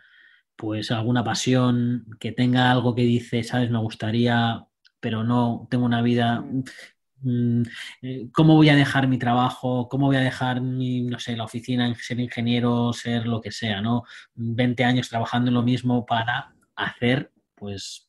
[0.56, 4.64] pues alguna pasión, que tenga algo que dice, sabes, me gustaría,
[5.00, 6.46] pero no tengo una vida.
[7.22, 7.64] Mm,
[8.04, 9.90] eh, ¿Cómo voy a dejar mi trabajo?
[9.90, 13.82] ¿Cómo voy a dejar mi, no sé, la oficina, ser ingeniero, ser lo que sea,
[13.82, 14.04] ¿no?
[14.36, 18.08] 20 años trabajando en lo mismo para hacer, pues,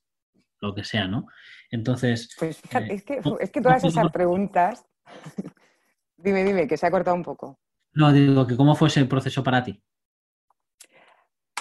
[0.60, 1.26] lo que sea, ¿no?
[1.70, 2.36] Entonces.
[2.38, 4.84] Pues fíjate, es, que, es que todas esas preguntas.
[6.18, 7.58] dime, dime, que se ha cortado un poco.
[7.98, 9.82] No, digo que cómo fue ese proceso para ti.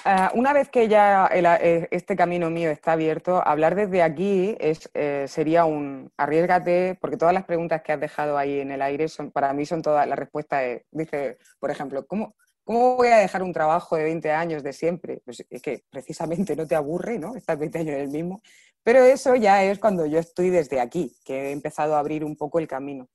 [0.05, 4.87] Ah, una vez que ya eh, este camino mío está abierto, hablar desde aquí es,
[4.93, 9.07] eh, sería un arriesgate, porque todas las preguntas que has dejado ahí en el aire
[9.07, 13.17] son, para mí son todas, la respuesta es, dice, por ejemplo, ¿cómo, ¿cómo voy a
[13.17, 15.21] dejar un trabajo de 20 años de siempre?
[15.25, 17.35] Pues es que precisamente no te aburre, ¿no?
[17.35, 18.43] Estás 20 años en el mismo.
[18.83, 22.35] Pero eso ya es cuando yo estoy desde aquí, que he empezado a abrir un
[22.35, 23.09] poco el camino.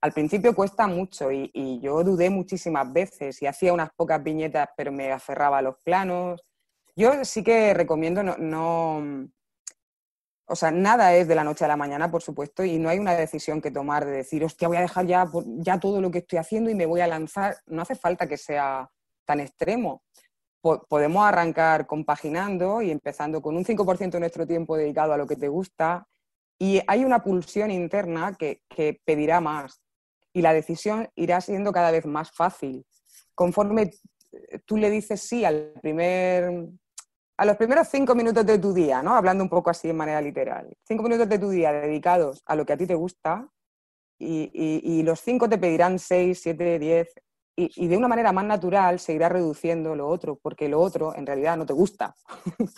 [0.00, 4.92] Al principio cuesta mucho y, yo dudé muchísimas veces y hacía unas pocas viñetas, pero
[4.92, 6.40] me aferraba a los planos.
[6.94, 9.28] Yo sí que recomiendo no,
[10.46, 12.98] o sea, nada es de la noche a la mañana, por supuesto, y no hay
[12.98, 16.18] una decisión que tomar de decir, hostia, voy a dejar ya, ya todo lo que
[16.18, 17.56] estoy haciendo y me voy a lanzar.
[17.66, 18.90] No hace falta que sea
[19.24, 20.02] tan extremo
[20.60, 25.36] podemos arrancar compaginando y empezando con un 5% de nuestro tiempo dedicado a lo que
[25.36, 26.06] te gusta
[26.58, 28.62] y hay una pulsión interna que,
[29.04, 29.80] pedirá más
[30.38, 32.86] y la decisión irá siendo cada vez más fácil.
[33.34, 33.90] Conforme
[34.64, 36.68] tú le dices sí al primer,
[37.36, 39.14] a los primeros cinco minutos de tu día, ¿no?
[39.14, 42.64] hablando un poco así en manera literal, cinco minutos de tu día dedicados a lo
[42.64, 43.48] que a ti te gusta
[44.18, 47.14] y, y los cinco te pedirán seis, siete, diez,
[47.58, 51.26] y, de una manera más natural se irá reduciendo lo otro, porque lo otro en
[51.26, 52.14] realidad no te gusta.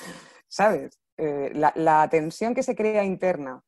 [0.48, 0.98] ¿Sabes?
[1.18, 3.62] Eh, la, tensión que se crea interna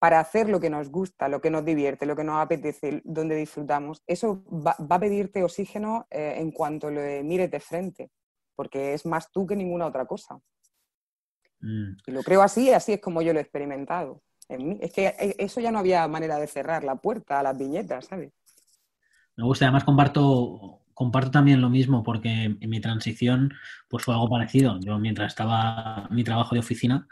[0.00, 3.36] para hacer lo que nos gusta, lo que nos divierte, lo que nos apetece, donde
[3.36, 8.10] disfrutamos, eso va, a pedirte oxígeno eh, en cuanto lo mires de frente,
[8.56, 10.40] porque es más tú que ninguna otra cosa.
[11.60, 11.98] Mm.
[12.06, 14.22] Y lo creo así, así es como yo lo he experimentado.
[14.48, 18.06] Es que eh, eso ya no había manera de cerrar la puerta a las viñetas,
[18.06, 18.32] ¿sabes?
[19.36, 23.52] Me gusta, además comparto, comparto también lo mismo porque en mi transición
[23.86, 24.80] pues fue algo parecido.
[24.80, 27.06] Yo mientras estaba en mi trabajo de oficina,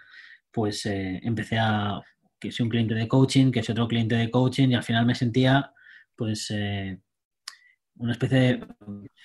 [0.50, 2.00] pues eh, empecé a
[2.38, 5.06] que soy un cliente de coaching, que soy otro cliente de coaching y al final
[5.06, 5.72] me sentía
[6.14, 6.98] pues eh,
[7.96, 8.66] una especie de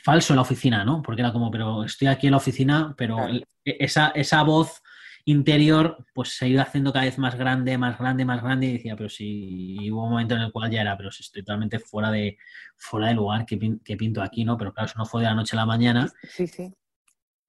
[0.03, 1.01] falso en la oficina, ¿no?
[1.01, 3.17] Porque era como, pero estoy aquí en la oficina, pero
[3.63, 4.81] esa, esa voz
[5.25, 8.95] interior pues se iba haciendo cada vez más grande, más grande, más grande y decía,
[8.95, 12.11] pero si hubo un momento en el cual ya era, pero si estoy totalmente fuera
[12.11, 12.37] de,
[12.75, 14.57] fuera de lugar que, pinto aquí, ¿no?
[14.57, 16.11] Pero claro, eso no fue de la noche a la mañana.
[16.29, 16.73] Sí, sí.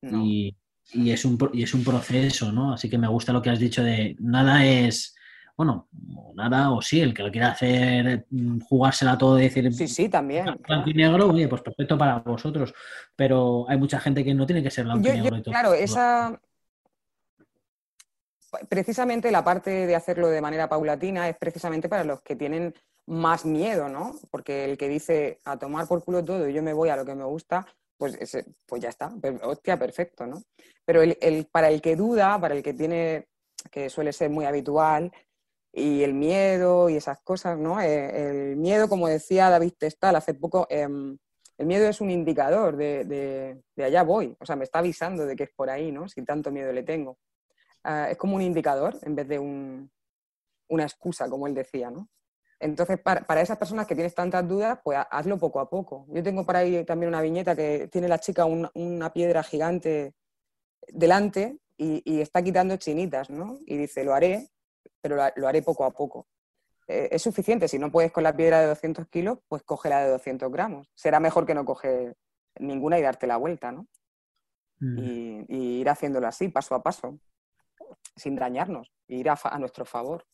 [0.02, 0.56] Y,
[1.10, 2.74] es un, y es un proceso, ¿no?
[2.74, 5.16] Así que me gusta lo que has dicho de nada es,
[5.56, 5.88] bueno,
[6.34, 9.72] nada o sí, el que lo quiera hacer, mm, jugársela todo y decir...
[9.72, 10.46] Sí, sí, también.
[10.66, 12.74] Blanco y negro, oye, pues perfecto para vosotros,
[13.14, 15.36] pero hay mucha gente que no tiene que ser blanco y negro.
[15.36, 15.52] y todo.
[15.52, 16.40] Claro, esa
[18.68, 22.74] precisamente la parte de hacerlo de manera paulatina es precisamente para los que tienen
[23.06, 24.14] más miedo, ¿no?
[24.30, 27.04] Porque el que dice a tomar por culo todo y yo me voy a lo
[27.04, 28.18] que me gusta, pues,
[28.66, 29.12] pues ya está,
[29.42, 30.42] hostia, perfecto, ¿no?
[30.84, 33.28] Pero el, para el que duda, para el que tiene,
[33.70, 35.12] que suele ser muy habitual,
[35.76, 37.80] y el miedo y esas cosas, ¿no?
[37.80, 41.18] Eh, el miedo, como decía David Testal hace poco, em,
[41.58, 43.04] el miedo es un indicador de,
[43.76, 46.08] de, allá voy, o sea, me está avisando de que es por ahí, ¿no?
[46.08, 47.18] Si tanto miedo le tengo.
[47.82, 52.08] Ah, es como un indicador en vez de una excusa, como él decía, ¿no?
[52.60, 56.06] Entonces, para, esas personas que tienes tantas dudas, pues hazlo poco a poco.
[56.08, 60.14] Yo tengo por ahí también una viñeta que tiene la chica una piedra gigante
[60.88, 63.58] delante y, está quitando chinitas, ¿no?
[63.66, 64.48] Y dice, lo haré,
[65.04, 66.26] pero lo, haré poco a poco.
[66.88, 67.68] Eh, es suficiente.
[67.68, 70.88] Si no puedes con la piedra de 200 kilos, pues coge la de 200 gramos.
[70.94, 72.16] Será mejor que no coger
[72.58, 73.86] ninguna y darte la vuelta, ¿no?
[74.80, 75.44] Mm.
[75.48, 77.20] y ir haciéndolo así, paso a paso
[78.16, 80.24] sin dañarnos, ir a, nuestro favor.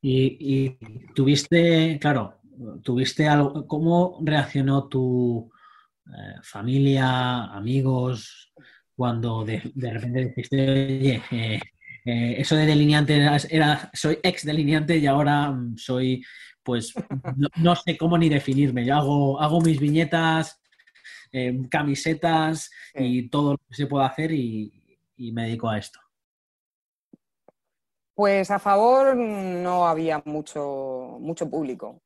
[0.00, 0.78] Y,
[1.14, 2.40] tuviste, claro,
[2.82, 5.50] tuviste algo, ¿cómo reaccionó tu
[6.06, 8.52] eh, familia, amigos,
[8.94, 11.60] cuando de, repente dijiste, oye, eh,
[12.06, 13.16] eh, eso de delineante
[13.50, 16.24] era, soy ex delineante y ahora mm, soy,
[16.62, 16.94] pues,
[17.56, 18.86] no, sé cómo ni definirme.
[18.86, 20.60] Yo hago, hago mis viñetas,
[21.70, 24.72] camisetas y todo lo que se puede hacer y
[25.18, 26.00] me dedico a esto.
[28.16, 32.00] Pues a favor no había mucho, mucho público.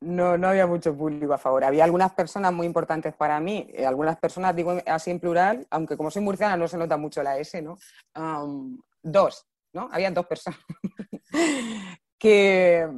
[0.00, 1.64] No, no había mucho público a favor.
[1.64, 5.96] Había algunas personas muy importantes para mí, eh, algunas personas, digo así en plural, aunque
[5.96, 7.78] como soy murciana no se nota mucho la S, ¿no?
[9.02, 9.88] dos, ¿no?
[9.92, 10.58] Habían dos personas
[12.18, 12.88] que,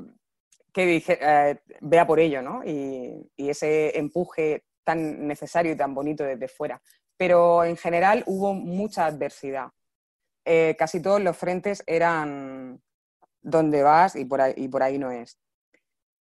[0.73, 2.65] que dije, eh, vea por ello, ¿no?
[2.65, 6.81] Y, y, ese empuje tan necesario y tan bonito desde fuera.
[7.17, 9.69] Pero en general hubo mucha adversidad.
[10.45, 12.81] Eh, casi todos los frentes eran
[13.43, 15.39] donde vas y por ahí, y por ahí no es.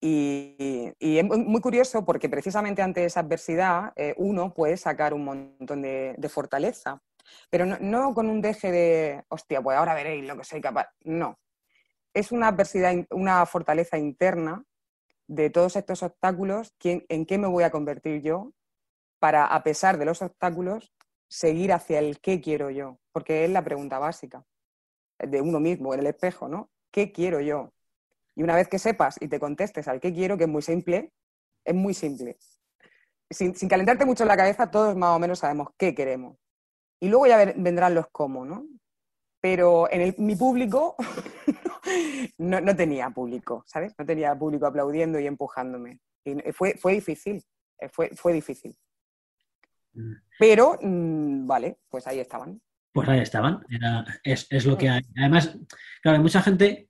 [0.08, 5.82] Y, es muy curioso porque precisamente ante esa adversidad eh, uno puede sacar un montón
[5.82, 7.02] de, fortaleza,
[7.50, 10.88] pero no, no, con un deje de, hostia, pues ahora veréis lo que soy capaz.
[11.00, 11.40] No,
[12.14, 14.62] es una adversidad, una fortaleza interna
[15.26, 18.52] de todos estos obstáculos, en qué me voy a convertir yo
[19.18, 20.92] para, a pesar de los obstáculos,
[21.28, 24.44] seguir hacia el qué quiero yo, porque es la pregunta básica
[25.18, 26.70] de uno mismo, en el espejo, ¿no?
[26.92, 27.72] ¿Qué quiero yo?
[28.37, 31.12] Y una vez que sepas y te contestes al qué quiero, que es muy simple,
[31.64, 32.37] es muy simple.
[33.31, 36.37] Sin, sin calentarte mucho la cabeza, todos más o menos sabemos qué queremos.
[37.01, 38.66] Y luego ya vendrán los cómo, ¿no?
[39.40, 40.96] Pero en el, mi público
[42.38, 43.94] no, no, tenía público, ¿sabes?
[43.99, 46.01] No tenía público aplaudiendo y empujándome.
[46.25, 47.44] Y fue, fue difícil,
[47.79, 48.77] eh, fue, fue difícil.
[49.94, 50.12] Mm.
[50.38, 52.61] Pero, mmm, vale, pues ahí estaban.
[52.92, 55.03] Pues ahí estaban, Era, es, es, lo que hay.
[55.18, 55.57] Además,
[56.03, 56.88] claro, hay mucha gente,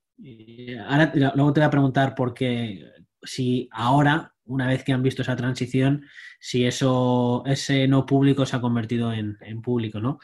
[0.87, 2.85] ahora luego te voy a preguntar por qué,
[3.22, 6.05] si ahora, una vez que han visto esa transición,
[6.40, 10.18] si eso, ese no público se ha convertido en, en público, ¿no?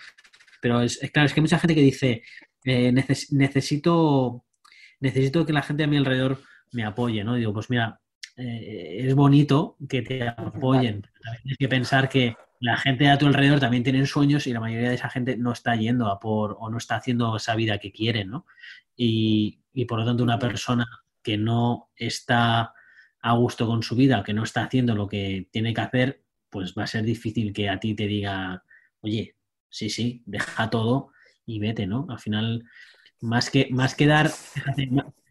[0.60, 2.22] Pero es, claro, es que hay mucha gente que dice,
[2.64, 4.44] eh, neces necesito
[5.00, 6.38] necesito que la gente a mi alrededor
[6.72, 7.34] me apoye, ¿no?
[7.34, 8.00] Digo, pues mira,
[8.36, 11.02] eh, es bonito que te apoyen.
[11.42, 14.88] Tienes que pensar que la gente a tu alrededor también tienen sueños y la mayoría
[14.88, 17.90] de esa gente no está yendo a por o no está haciendo esa vida que
[17.90, 18.46] quieren, ¿no?
[18.96, 20.86] Y, y por lo tanto, una persona
[21.24, 22.72] que no está
[23.20, 26.72] a gusto con su vida, que no está haciendo lo que tiene que hacer, pues
[26.78, 28.64] va a ser difícil que a ti te diga,
[29.00, 29.36] oye,
[29.68, 31.10] sí, sí, deja todo
[31.44, 32.06] y vete, ¿no?
[32.10, 32.64] Al final,
[33.20, 34.30] más que, más que dar,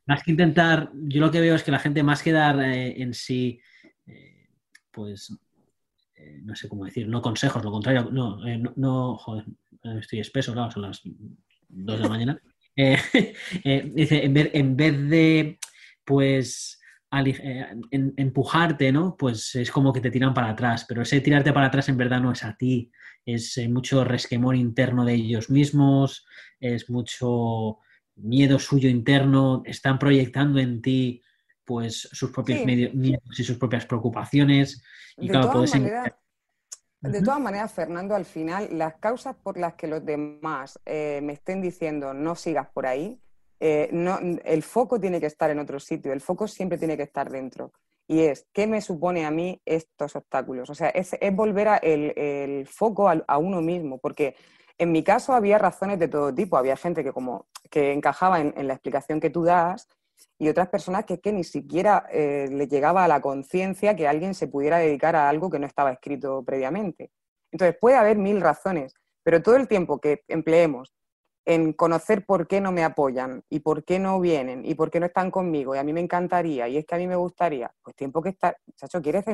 [0.06, 3.02] más que intentar, yo lo que veo es que la gente más que dar eh,
[3.02, 3.62] en sí,
[4.06, 4.50] eh,
[4.92, 5.34] pues,
[6.22, 9.46] eh, no sé cómo decir, no consejos, lo contrario, no, eh, no, no, joder,
[10.00, 12.42] estoy espeso, claro, son las dos de la mañana.
[12.76, 15.60] dice, en vez, en vez de,
[16.06, 16.80] pues,
[17.92, 19.18] empujarte, ¿no?
[19.18, 22.22] Pues es como que te tiran para atrás, pero ese tirarte para atrás en verdad
[22.22, 22.92] no es a ti,
[23.26, 26.26] es mucho resquemor interno de ellos mismos,
[26.60, 27.80] es mucho
[28.16, 31.22] miedo suyo interno, están proyectando en ti
[31.66, 32.66] pues sus propios sí.
[32.66, 34.84] miedos y sus propias preocupaciones.
[35.18, 36.12] Y de, claro, todas maneras,
[37.02, 41.34] de todas maneras, Fernando, al final, las causas por las que los demás eh, me
[41.34, 43.20] estén diciendo no sigas por ahí,
[43.60, 47.04] eh, no, el foco tiene que estar en otro sitio, el foco siempre tiene que
[47.04, 47.72] estar dentro.
[48.08, 50.70] Y es, ¿qué me supone a mí estos obstáculos?
[50.70, 54.36] O sea, es, es volver a el, el foco a, a uno mismo, porque
[54.78, 56.58] en mi caso había razones de todo tipo.
[56.58, 59.88] Había gente que como que encajaba en, en la explicación que tú das
[60.38, 64.34] y otras personas que, que ni siquiera eh, le llegaba a la conciencia que alguien
[64.34, 67.12] se pudiera dedicar a algo que no estaba escrito previamente.
[67.52, 70.94] Entonces puede haber mil razones, pero todo el tiempo que empleemos
[71.46, 75.00] en conocer por qué no me apoyan y por qué no vienen y por qué
[75.00, 77.74] no están conmigo y a mí me encantaría y es que a mí me gustaría,
[77.82, 79.26] pues tiempo que estar, chacho, quieres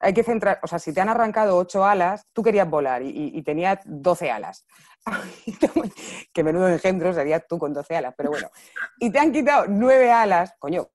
[0.00, 3.42] hay que centrar, o sea, si te han arrancado ocho alas, tú querías volar y,
[3.42, 4.66] tenías doce alas.
[6.32, 8.48] que menudo engendro serías tú con doce alas, pero bueno.
[8.98, 10.88] Y te han quitado nueve alas, coño,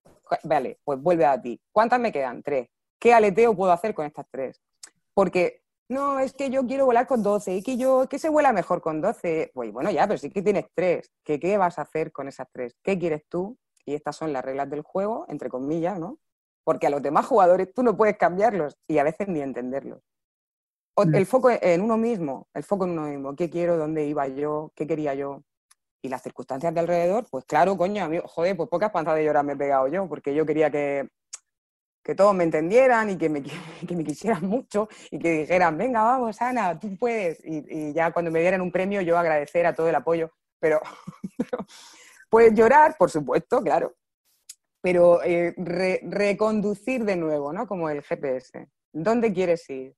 [0.44, 1.62] vale, pues vuelve a ti.
[1.72, 2.42] ¿Cuántas me quedan?
[2.42, 2.68] Tres.
[3.00, 4.62] ¿Qué aleteo puedo hacer con estas tres?
[5.14, 8.54] Porque, no, es que yo quiero volar con doce, y que yo, que se vuela
[8.54, 9.52] mejor con doce.
[9.54, 11.12] Pues bueno, ya, pero sí que tienes tres.
[11.24, 12.76] ¿Qué, ¿Qué vas a hacer con esas tres?
[12.82, 13.58] ¿Qué quieres tú?
[13.86, 16.18] Y estas son las reglas del juego, entre comillas, ¿no?
[16.66, 20.02] Porque a los demás jugadores tú no puedes cambiarlos y a veces ni entenderlos.
[20.96, 24.28] O el foco en uno mismo, el foco en uno mismo, qué quiero, dónde iba
[24.28, 25.44] yo, qué quería yo.
[26.02, 29.26] Y las circunstancias de alrededor, pues claro, coño, a mí, joder, pues pocas panzadas de
[29.26, 31.10] llorar me he pegado yo, porque yo quería que,
[32.04, 33.44] que todos me entendieran y que me,
[33.88, 37.44] que me quisieran mucho y que dijeran, venga, vamos, Ana, tú puedes.
[37.44, 40.32] Y, y ya cuando me dieran un premio, yo agradecer a todo el apoyo.
[40.60, 40.80] Pero
[42.30, 43.94] puedes llorar, por supuesto, claro,
[44.86, 47.66] pero eh, re, reconducir de nuevo, ¿no?
[47.66, 48.70] Como el GPS.
[48.94, 49.96] ¿Dónde quieres ir?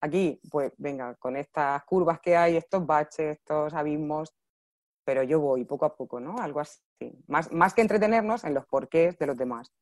[0.00, 4.34] Aquí, pues venga, con estas curvas que hay, estos baches, estos abismos,
[5.04, 6.38] pero yo voy poco a poco, ¿no?
[6.38, 6.82] Algo así.
[7.28, 9.72] Más, más que entretenernos en los porqués de los demás.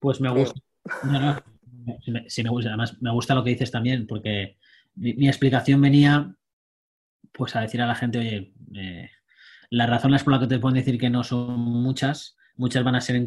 [0.00, 0.60] Pues me gusta.
[1.04, 1.40] No, no,
[2.26, 2.70] sí, me gusta.
[2.70, 4.58] Además, me gusta lo que dices también, porque
[4.96, 6.34] mi, mi explicación venía
[7.30, 9.08] pues a decir a la gente, oye, eh,
[9.70, 12.36] las razones por las que te pueden decir que no son muchas.
[12.56, 13.16] Muchas van a ser...
[13.16, 13.26] En,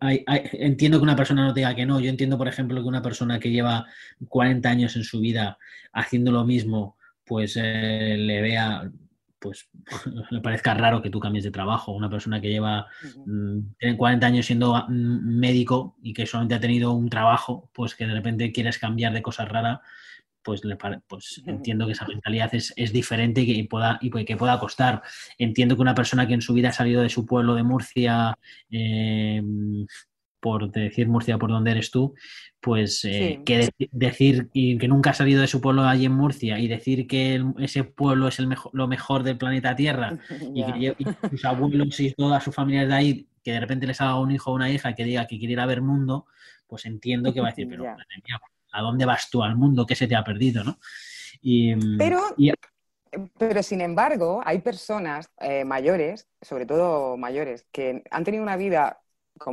[0.00, 2.00] hay, hay, entiendo que una persona no te diga que no.
[2.00, 3.86] Yo entiendo, por ejemplo, que una persona que lleva
[4.28, 5.58] 40 años en su vida
[5.92, 8.90] haciendo lo mismo, pues eh, le vea
[9.38, 9.68] pues
[10.30, 11.92] le parezca raro que tú cambies de trabajo.
[11.92, 12.86] Una persona que lleva
[13.26, 17.94] mm, tiene 40 años siendo mm, médico y que solamente ha tenido un trabajo, pues
[17.94, 19.82] que de repente quieres cambiar de cosa rara,
[20.46, 20.76] pues, le
[21.08, 25.02] pues entiendo que esa mentalidad es, diferente y que pueda, y que pueda costar.
[25.36, 28.38] Entiendo que una persona que en su vida ha salido de su pueblo de Murcia,
[28.70, 29.42] eh,
[30.38, 32.14] por decir Murcia por donde eres tú,
[32.60, 36.68] pues eh, que decir que nunca ha salido de su pueblo allí en Murcia y
[36.68, 40.16] decir que ese pueblo es el mejor, lo mejor del planeta Tierra
[40.54, 40.62] y
[40.94, 44.30] que sus abuelos y toda su familia de ahí, que de repente les haga un
[44.30, 46.26] hijo o una hija que diga que quiere ir a ver mundo,
[46.68, 47.84] pues entiendo que va a decir, pero
[48.72, 49.86] ¿a dónde vas tú al mundo?
[49.86, 50.64] ¿Qué se te ha perdido?
[50.64, 50.78] ¿no?
[51.42, 52.20] Mm, pero,
[53.38, 59.00] pero sin embargo, hay personas eh, mayores, sobre todo mayores, que han tenido una vida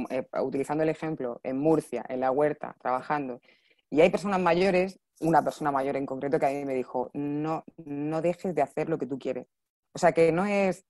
[0.09, 3.41] eh, utilizando el ejemplo, en Murcia, en la huerta, trabajando,
[3.89, 7.64] y hay personas mayores, una persona mayor en concreto que a mí me dijo, no,
[7.86, 9.45] no dejes de hacer lo que tú quieres.
[9.93, 10.86] O sea, que no es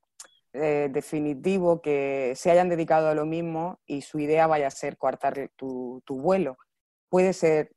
[0.53, 4.97] eh, definitivo que se hayan dedicado a lo mismo y su idea vaya a ser
[4.97, 6.57] coartar tu, tu vuelo.
[7.09, 7.71] Puede ser,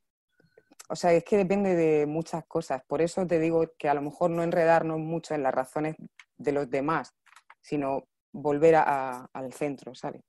[0.89, 2.81] o sea, es que depende de muchas cosas.
[2.87, 5.95] Por eso te digo que a lo mejor no enredarnos mucho en las razones
[6.37, 7.13] de los demás,
[7.61, 10.21] sino volver al centro, ¿sabes?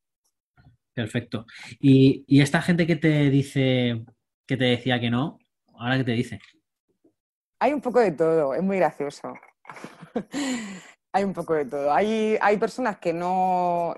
[0.92, 1.46] Perfecto.
[1.78, 4.04] Y, esta gente que te dice,
[4.46, 5.38] que te decía que no,
[5.74, 6.40] ¿ahora qué te dice?
[7.60, 9.32] Hay un poco de todo, es muy gracioso.
[11.12, 11.92] hay un poco de todo.
[11.92, 13.94] Hay, hay personas que no,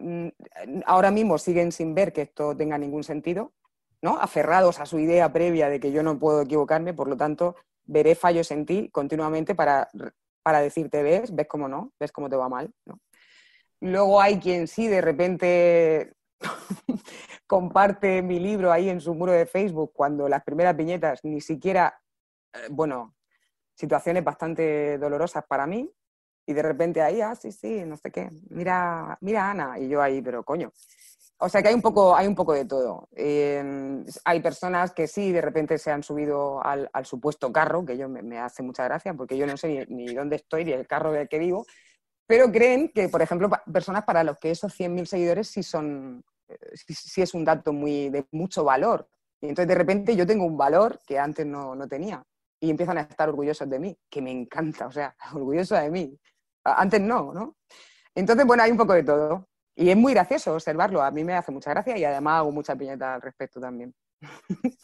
[0.85, 3.55] ahora mismo siguen sin ver que esto tenga ningún sentido,
[4.03, 4.19] ¿no?
[4.19, 8.15] Aferrados a su idea previa de que yo no puedo equivocarme, por lo tanto, veré
[8.15, 9.89] fallos en ti continuamente para,
[10.43, 12.73] para decirte, ves, ves cómo no, ves cómo te va mal.
[13.81, 16.15] Luego hay quien sí de repente
[17.47, 22.01] comparte mi libro ahí en su muro de Facebook cuando las primeras viñetas ni siquiera,
[22.53, 23.15] eh, bueno,
[23.75, 25.91] situaciones bastante dolorosas para mí,
[26.47, 30.03] y de repente ahí, ah, sí, sí, no sé qué, mira, mira Ana, y yo
[30.03, 30.73] ahí, pero coño.
[31.43, 33.09] O sea que hay un poco, hay un poco de todo.
[33.13, 38.09] Em, hay personas que sí, de repente se han subido al, supuesto carro, que yo
[38.11, 41.13] me, hace mucha gracia, porque yo no sé ni, ni, dónde estoy ni el carro
[41.13, 41.65] del que vivo,
[42.27, 46.77] pero creen que, por ejemplo, personas para los que esos 100.000 seguidores sí son, eh,
[46.87, 49.09] sí, es un dato muy, de mucho valor.
[49.41, 52.23] Y entonces de repente yo tengo un valor que antes no, no tenía.
[52.61, 56.19] Y empiezan a estar orgullosos de mí, que me encanta, o sea, orgullosa de mí.
[56.65, 57.57] Antes no, ¿no?
[58.15, 59.49] Entonces, bueno, hay un poco de todo.
[59.77, 61.03] Y es muy gracioso observarlo.
[61.03, 63.95] A mí me hace mucha gracia y además hago mucha piñeta al respecto también.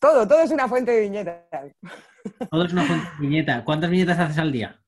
[0.00, 1.44] todo, todo es una fuente de viñetas.
[2.50, 3.62] Todo es una fuente de viñetas.
[3.64, 4.80] ¿Cuántas viñetas haces al día?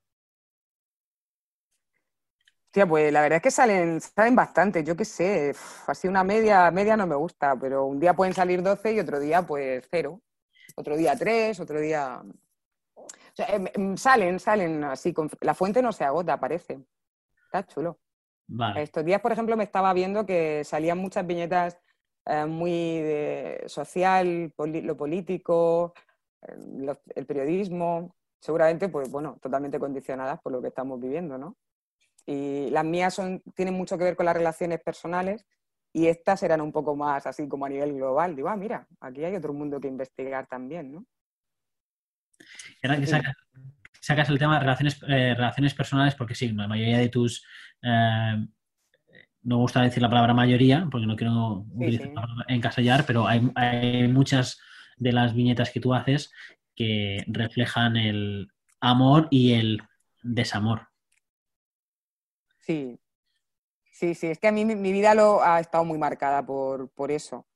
[2.85, 5.55] pues la verdad es que salen, salen bastante, yo qué sé,
[5.87, 9.19] así una media, media no me gusta, pero un día pueden salir 12 y otro
[9.19, 10.21] día pues cero,
[10.75, 12.23] otro día tres, otro día...
[13.39, 15.31] Em, em, salen, salen así, con...
[15.41, 16.81] la fuente no se agota, parece.
[17.45, 17.99] Está chulo.
[18.77, 21.79] Estos días, por ejemplo, me estaba viendo que salían muchas viñetas
[22.27, 25.95] eh, muy de social, lo político,
[26.43, 31.57] eh, el periodismo, seguramente, pues bueno, totalmente condicionadas por lo que estamos viviendo, ¿no?
[32.25, 35.47] Y las mías son, tienen mucho que ver con las relaciones personales
[35.93, 38.35] y estas eran un poco más así como a nivel global.
[38.35, 41.07] Digo, ah, mira, aquí hay otro mundo que investigar también, ¿no?
[42.83, 43.07] Y ahora que
[44.01, 47.45] sacas, el tema de relaciones, eh, relaciones personales, porque sí, la mayoría de tus...
[47.83, 48.47] Eh,
[49.43, 51.65] no me gusta decir la palabra mayoría, porque no quiero
[52.49, 54.59] encasellar, pero hay, hay muchas
[54.97, 56.33] de las viñetas que tú haces
[56.75, 58.49] que reflejan el
[58.81, 59.81] amor y el
[60.23, 60.89] desamor.
[62.59, 62.99] Sí,
[63.93, 67.11] sí, sí, es que a mí mi, vida lo ha estado muy marcada por, por
[67.11, 67.47] eso,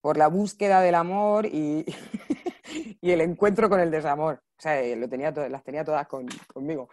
[0.00, 1.86] por la búsqueda del amor y,
[3.00, 4.42] y, el encuentro con el desamor.
[4.58, 6.90] O sea, eh, lo tenía las tenía todas conmigo.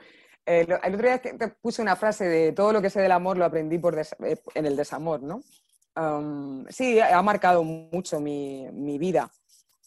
[0.47, 3.45] El otro día te puse una frase de todo lo que sé del amor lo
[3.45, 4.05] aprendí por eh,
[4.55, 5.41] en el desamor, ¿no?
[6.69, 9.31] sí, ha marcado mucho mi, mi vida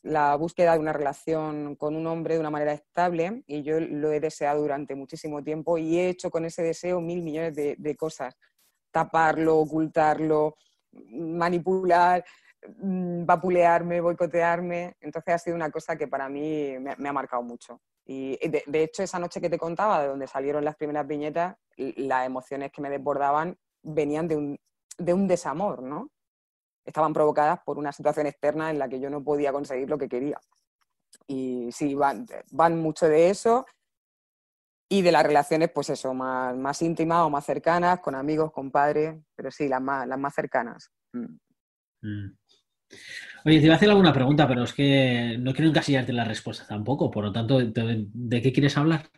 [0.02, 4.12] la búsqueda de una relación con un hombre de una manera estable y yo lo
[4.12, 8.34] he deseado durante muchísimo tiempo y he hecho con ese deseo mil millones de, cosas.
[8.90, 10.56] Taparlo, ocultarlo,
[10.92, 12.24] manipular,
[12.78, 14.96] mm, vapulearme, boicotearme.
[15.00, 17.80] Entonces ha sido una cosa que para mí me, ha marcado mucho.
[18.12, 22.26] Y de, hecho esa noche que te contaba, de donde salieron las primeras viñetas, las
[22.26, 24.60] emociones que me desbordaban venían de un,
[24.98, 26.10] de un desamor, ¿no?
[26.84, 30.08] estaban provocadas por una situación externa en la que yo no podía conseguir lo que
[30.08, 30.40] quería.
[31.28, 32.26] Y sí, van,
[32.78, 33.64] mucho de eso
[34.88, 38.72] y de las relaciones, pues eso, más, más íntimas o más cercanas, con amigos, con
[38.72, 40.90] padres, pero sí, las más, las más cercanas.
[41.12, 41.36] Mm.
[43.44, 46.66] Oye, te iba a hacer alguna pregunta, pero es que no quiero encasillarte la respuesta
[46.66, 49.08] tampoco, por lo tanto, ¿de, qué quieres hablar?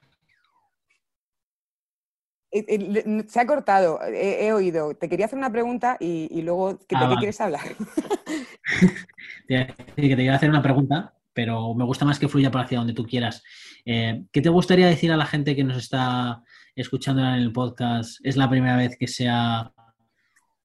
[2.53, 4.95] Eh, eh, se ha cortado, he, oído.
[4.95, 7.63] Te quería hacer una pregunta y, luego, ¿de ah, qué quieres hablar?
[9.49, 12.95] que te quería hacer una pregunta, pero me gusta más que fluya para hacia donde
[12.95, 13.43] tú quieras.
[13.85, 16.45] Eh, ¿Qué te gustaría decir a la gente que nos está
[16.77, 18.21] escuchando en el podcast?
[18.23, 19.73] Es la primera vez que sea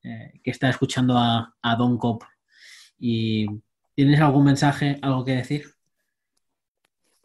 [0.01, 2.23] que está escuchando a, Don Cop.
[2.99, 3.47] ¿Y
[3.95, 5.65] tienes algún mensaje, algo que decir?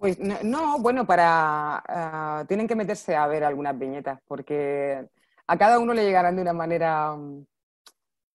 [0.03, 5.07] Pues no, bueno, para ah, tienen que meterse a ver algunas viñetas, porque
[5.47, 7.47] a cada uno le llegarán de una manera, mm,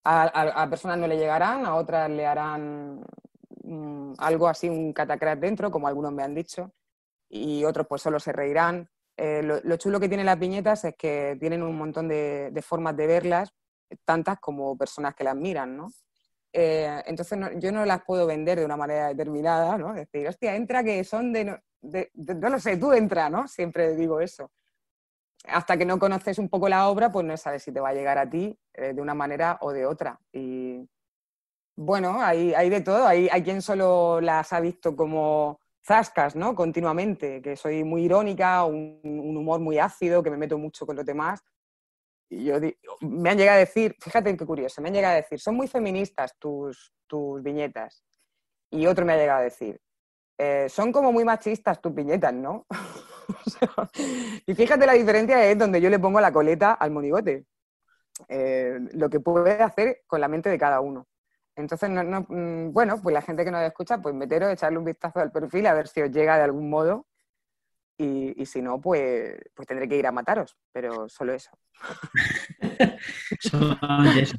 [0.06, 3.02] a, personas no le llegarán, a otras le harán
[3.64, 6.72] mm, algo así, un catacrat dentro, como algunos me han dicho,
[7.30, 8.90] y otros pues solo se reirán.
[9.18, 13.08] Eh, lo, chulo que tienen las viñetas es que tienen un montón de, formas de
[13.08, 13.52] verlas,
[14.06, 15.92] tantas como personas que las miran, ¿no?
[16.54, 19.94] Eh, entonces yo no las puedo vender de una manera determinada, ¿no?
[19.94, 23.48] Decir, hostia, entra que son de no, no lo sé, tú entra, ¿no?
[23.48, 24.52] Siempre digo eso.
[25.48, 27.94] Hasta que no conoces un poco la obra, pues no sabes si te va a
[27.94, 30.20] llegar a ti eh, de una manera o de otra.
[30.34, 30.88] Y
[31.76, 33.08] bueno, hay, hay de todo.
[33.08, 36.56] Hay, hay quien solo las ha visto como zascas, ¿no?
[36.56, 40.96] Continuamente, que soy muy irónica, un, un humor muy ácido, que me meto mucho con
[40.98, 41.42] los demás.
[42.30, 42.56] Yo
[43.02, 45.68] me han llegado a decir, fíjate qué curioso, me han llegado a decir, son muy
[45.68, 48.04] feministas tus, tus viñetas.
[48.70, 49.80] Y otro me ha llegado a decir,
[50.38, 52.66] eh, son como muy machistas tus viñetas, ¿no?
[54.46, 57.46] y fíjate la diferencia es donde yo le pongo la coleta al monigote.
[58.28, 61.08] Eh, lo que puede hacer con la mente de cada uno.
[61.56, 65.32] Entonces, mm, bueno, pues la gente que nos escucha, pues meteros, echarle un vistazo al
[65.32, 67.08] perfil a ver si os llega de algún modo
[68.00, 71.50] y, si no, pues, pues tendré que ir a mataros, pero solo eso.
[73.40, 74.38] Solamente eso.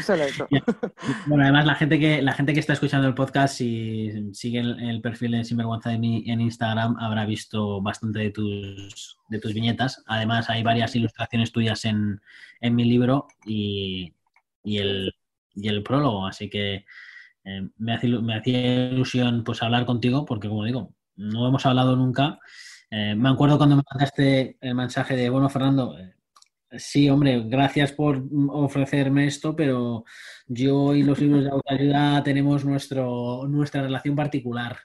[0.00, 0.46] Solo eso.
[1.26, 5.00] bueno, además la gente que la gente que está escuchando el podcast y sigue el,
[5.00, 10.04] perfil de Sinvergüenza de mí en Instagram habrá visto bastante de tus, de tus viñetas.
[10.06, 12.20] Además hay varias ilustraciones tuyas en,
[12.60, 14.14] mi libro y,
[14.64, 15.12] el,
[15.84, 16.84] prólogo, así que
[17.44, 22.38] eh, me, me hacía ilusión pues hablar contigo porque como digo, no hemos hablado nunca
[22.90, 26.14] eh, me acuerdo cuando me mandaste el mensaje de, bueno, Fernando, eh,
[26.78, 30.04] sí, hombre, gracias por ofrecerme esto, pero
[30.46, 34.78] yo y los libros de autoayuda tenemos nuestro, nuestra relación particular.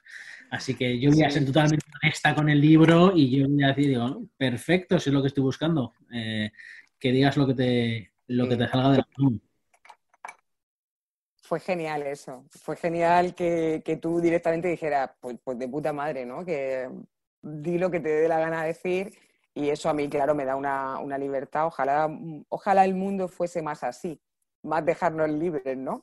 [0.50, 3.68] Así que yo voy a ser totalmente honesta con el libro y yo voy a
[3.68, 5.94] decir, digo, perfecto, eso es lo que estoy buscando.
[6.12, 6.50] Eh,
[6.98, 9.40] que digas lo que te, lo que te salga de la mano.
[11.42, 12.44] Fue genial eso.
[12.50, 16.44] Fue genial que, tú directamente dijeras, pues, pues, de puta madre, ¿no?
[16.44, 16.88] Que
[17.42, 19.12] di lo que te dé la gana de decir
[19.54, 21.66] y eso a mí, claro, me da una, libertad.
[21.66, 22.08] Ojalá,
[22.48, 24.20] ojalá el mundo fuese más así,
[24.62, 26.02] más dejarnos libres, ¿no?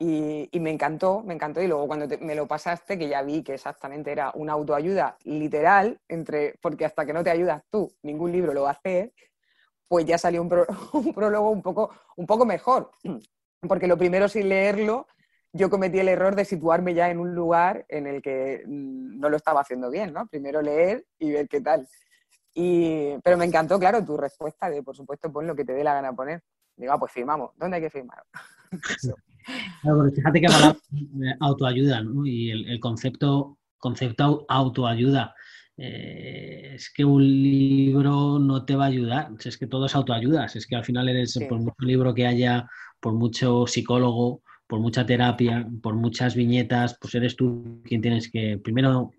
[0.00, 1.62] Y, me encantó, me encantó.
[1.62, 6.00] Y luego cuando me lo pasaste, que ya vi que exactamente era una autoayuda literal,
[6.08, 9.12] entre, porque hasta que no te ayudas tú, ningún libro lo va a hacer,
[9.88, 10.50] pues ya salió un,
[10.92, 12.90] un prólogo un poco, un poco mejor.
[13.66, 15.06] Porque lo primero sin leerlo
[15.52, 19.28] yo cometí el error de situarme ya en un lugar en el que mm, no
[19.28, 20.26] lo estaba haciendo bien, ¿no?
[20.26, 21.86] Primero leer y ver qué tal.
[22.54, 25.94] pero me encantó, claro, tu respuesta de, por supuesto, pon lo que te dé la
[25.94, 26.42] gana poner.
[26.76, 27.52] Digo, ah, pues firmamos.
[27.56, 28.22] ¿Dónde hay que firmar?
[30.14, 32.26] fíjate que hablar de autoayuda, ¿no?
[32.26, 35.34] Y el, concepto, concepto autoayuda.
[35.76, 40.46] Eh, es que un libro no te va a ayudar, es que todo es autoayuda,
[40.46, 42.68] es que al final eres, por mucho libro que haya,
[43.00, 48.58] por mucho psicólogo, por mucha terapia, por muchas viñetas, pues eres tú quien tienes que
[48.62, 49.10] primero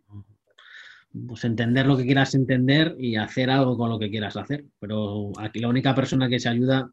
[1.27, 4.65] pues entender lo que quieras entender y hacer algo con lo que quieras hacer.
[4.79, 6.91] Pero aquí la única persona que se ayuda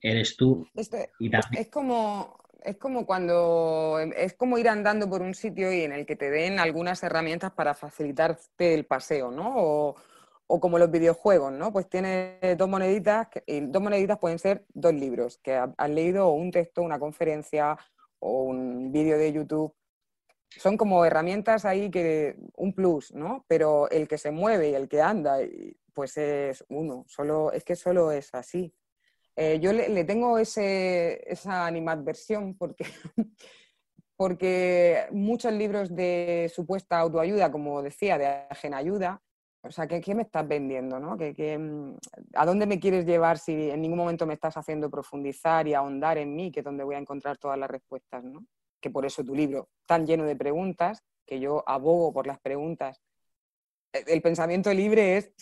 [0.00, 0.66] eres tú.
[0.76, 6.04] Es como es como cuando es como ir andando por un sitio y en el
[6.04, 9.54] que te den algunas herramientas para facilitarte el paseo, ¿no?
[9.56, 9.96] O,
[10.52, 11.72] o como los videojuegos, ¿no?
[11.72, 16.32] Pues tiene dos moneditas, y dos moneditas pueden ser dos libros, que has leído o
[16.32, 17.78] un texto, una conferencia
[18.18, 19.72] o un vídeo de YouTube.
[20.48, 23.44] Son como herramientas ahí que, un plus, ¿no?
[23.46, 25.38] Pero el que se mueve y el que anda,
[25.94, 28.74] pues es uno, solo, es que solo es así.
[29.36, 32.86] Eh, yo le, tengo esa animadversión porque,
[34.16, 39.22] porque muchos libros de supuesta autoayuda, como decía, de ajena ayuda,
[39.62, 40.98] o sea, ¿qué, me estás vendiendo?
[40.98, 41.16] ¿no?
[41.16, 41.96] Mm,
[42.34, 46.16] a dónde me quieres llevar si en ningún momento me estás haciendo profundizar y ahondar
[46.18, 48.24] en mí, que es donde voy a encontrar todas las respuestas?
[48.24, 48.46] ¿no?
[48.80, 53.02] Que por eso tu libro, tan lleno de preguntas, que yo abogo por las preguntas.
[53.92, 55.32] E, el pensamiento libre es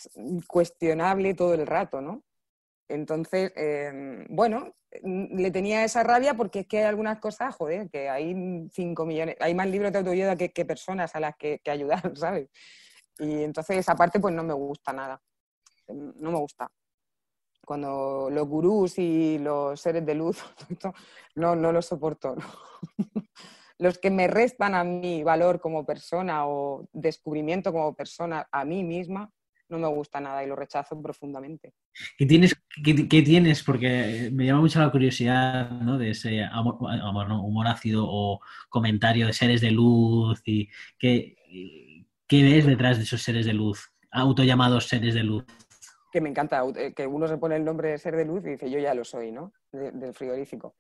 [0.48, 2.24] cuestionable todo el rato, ¿no?
[2.88, 7.88] Entonces, em, bueno, mm, le tenía esa rabia porque es que hay algunas cosas, joder,
[7.90, 8.34] que hay
[8.72, 12.02] cinco millones, hay más libros de autoayuda que, que personas a las que, que ayudar,
[12.16, 12.48] ¿sabes?
[13.18, 15.20] Y entonces esa parte pues no me gusta nada.
[15.88, 16.70] No me gusta.
[17.64, 20.38] cuando los gurús y los seres de luz,
[21.34, 22.36] no, no lo soporto.
[23.78, 28.84] los que me restan a mi valor como persona o descubrimiento como persona a mí
[28.84, 29.30] misma,
[29.68, 31.74] no me gusta nada y lo rechazo profundamente.
[32.16, 33.62] ¿Qué tienes, qué, tienes?
[33.62, 35.98] Porque me llama mucho la curiosidad ¿no?
[35.98, 41.36] de ese amor, humor ácido o comentario de seres de luz y qué,
[42.28, 45.44] qué ves detrás de esos seres de luz, autollamados seres de luz.
[46.12, 48.50] Que me encanta, eh, que uno se pone el nombre de ser de luz y
[48.50, 49.52] dice yo ya lo soy, ¿no?
[49.72, 50.76] del frigorífico.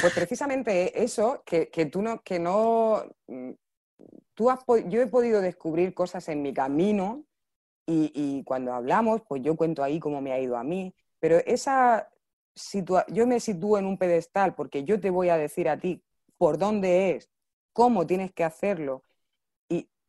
[0.00, 3.50] Pues precisamente eso, que, que tú no, que no, mm,
[4.34, 7.24] tú has, yo he podido descubrir cosas en mi camino
[7.92, 12.08] y, cuando hablamos, pues yo cuento ahí cómo me ha ido a mí, pero esa
[13.08, 16.00] yo me sitúo en un pedestal porque yo te voy a decir a ti
[16.38, 17.30] por dónde es,
[17.72, 19.02] cómo tienes que hacerlo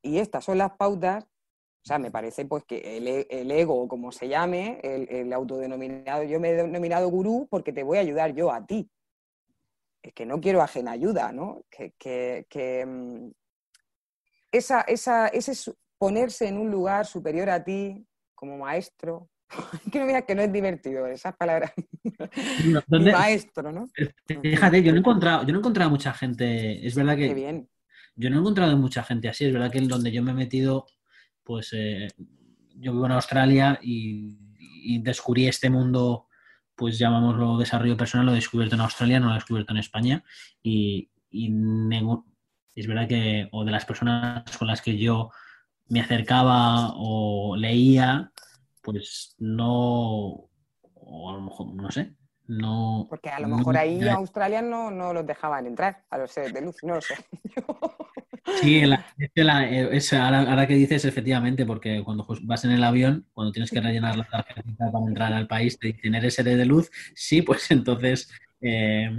[0.01, 1.23] y, estas son las pautas.
[1.23, 6.23] O sea, me parece pues que el, e, el ego, como se llame, el, autodenominado,
[6.23, 8.89] yo me he denominado gurú porque te voy a ayudar yo a ti.
[10.03, 11.63] Es que no quiero ajena ayuda, ¿no?
[11.69, 13.31] Que, que, mm,
[14.51, 19.29] esa, esa, ese ponerse en un lugar superior a ti como maestro.
[19.91, 21.71] que no digas que no es divertido esas palabras.
[22.87, 23.87] maestro, ¿no?
[24.25, 26.85] Fíjate, yo no he encontrado, yo no he encontrado mucha gente.
[26.85, 27.33] Es verdad que.
[27.33, 27.69] bien.
[28.15, 29.45] Yo no he encontrado mucha gente así.
[29.45, 30.85] Es verdad que en donde yo me he metido,
[31.43, 32.07] pues eh,
[32.75, 34.37] yo vivo en Australia y,
[34.99, 36.27] descubrí este mundo,
[36.75, 40.23] pues llamámoslo desarrollo personal, lo he descubierto en Australia, no lo he descubierto en España.
[40.63, 41.51] Y, y
[42.75, 45.29] es verdad que, o de las personas con las que yo
[45.87, 48.31] me acercaba o leía,
[48.81, 50.49] pues no,
[50.93, 52.15] o a lo mejor, no sé,
[52.51, 53.07] no...
[53.09, 56.53] Porque a lo mejor ahí en Australia no, no los dejaban entrar a los seres
[56.53, 57.15] de luz, no lo sé.
[58.59, 64.17] Sí, ahora, que dices, efectivamente, porque cuando vas en el avión, cuando tienes que rellenar
[64.17, 66.91] la tarjeta para entrar al país, te dicen, ¿eres ser de luz?
[67.13, 69.09] Sí, pues entonces eh...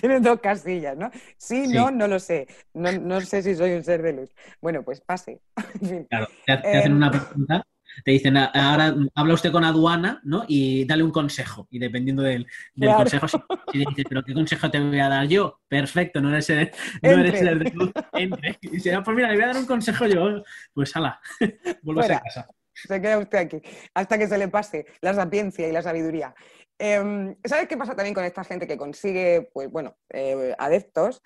[0.00, 1.10] Tienes dos casillas, ¿no?
[1.36, 2.46] Sí, no, no lo sé.
[2.72, 4.30] No, sé si soy un ser de luz.
[4.60, 5.40] Bueno, pues pase.
[6.08, 7.66] Claro, te, hacen una em, pregunta,
[8.04, 10.44] te dicen, ahora habla usted con aduana, ¿no?
[10.48, 11.68] Y dale un consejo.
[11.70, 13.26] Y dependiendo del, consejo,
[13.72, 15.60] si, dices, ¿pero qué consejo te voy a dar yo?
[15.68, 16.70] Perfecto, no eres el,
[17.02, 18.58] no eres el de luz, entre.
[18.62, 20.42] Y ah, pues mira, le voy a dar un consejo yo.
[20.72, 21.20] Pues ala,
[21.82, 22.48] vuelvo a casa.
[22.72, 23.62] Se queda usted aquí,
[23.94, 26.34] hasta que se le pase la sapiencia y la sabiduría.
[26.78, 31.22] Em, ¿Sabes qué pasa también con esta gente que consigue, pues bueno, eh, adeptos?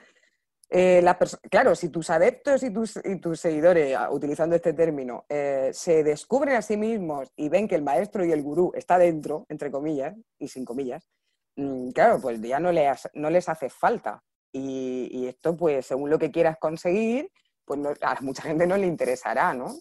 [0.71, 1.03] Eh,
[1.51, 6.63] claro, si tus adeptos y tus, seguidores, ah, utilizando este término, eh, se descubren a
[6.63, 10.49] sí mismos y ven que el maestro y el gurú está dentro, entre comillas y
[10.49, 11.09] sin comillas,
[11.57, 14.23] mm, claro, pues ya no les, no les hace falta.
[14.53, 17.31] Y, esto, pues, según lo que quieras conseguir,
[17.65, 19.75] pues a mucha gente no le interesará, ¿no?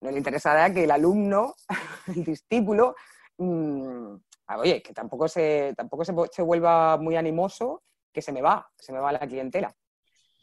[0.00, 1.54] No le interesará que el alumno,
[2.08, 2.94] el discípulo,
[3.38, 4.14] mm,
[4.56, 9.00] oye, que tampoco se, tampoco se, vuelva muy animoso, que se me va, se me
[9.00, 9.74] va la clientela.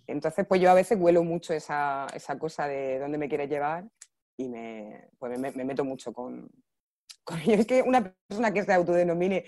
[0.07, 2.07] Entonces, pues yo a veces huelo mucho esa,
[2.39, 3.85] cosa de dónde me quieres llevar
[4.37, 6.49] y me, pues me, meto mucho con,
[7.23, 9.45] con Es que una persona que se autodenomine,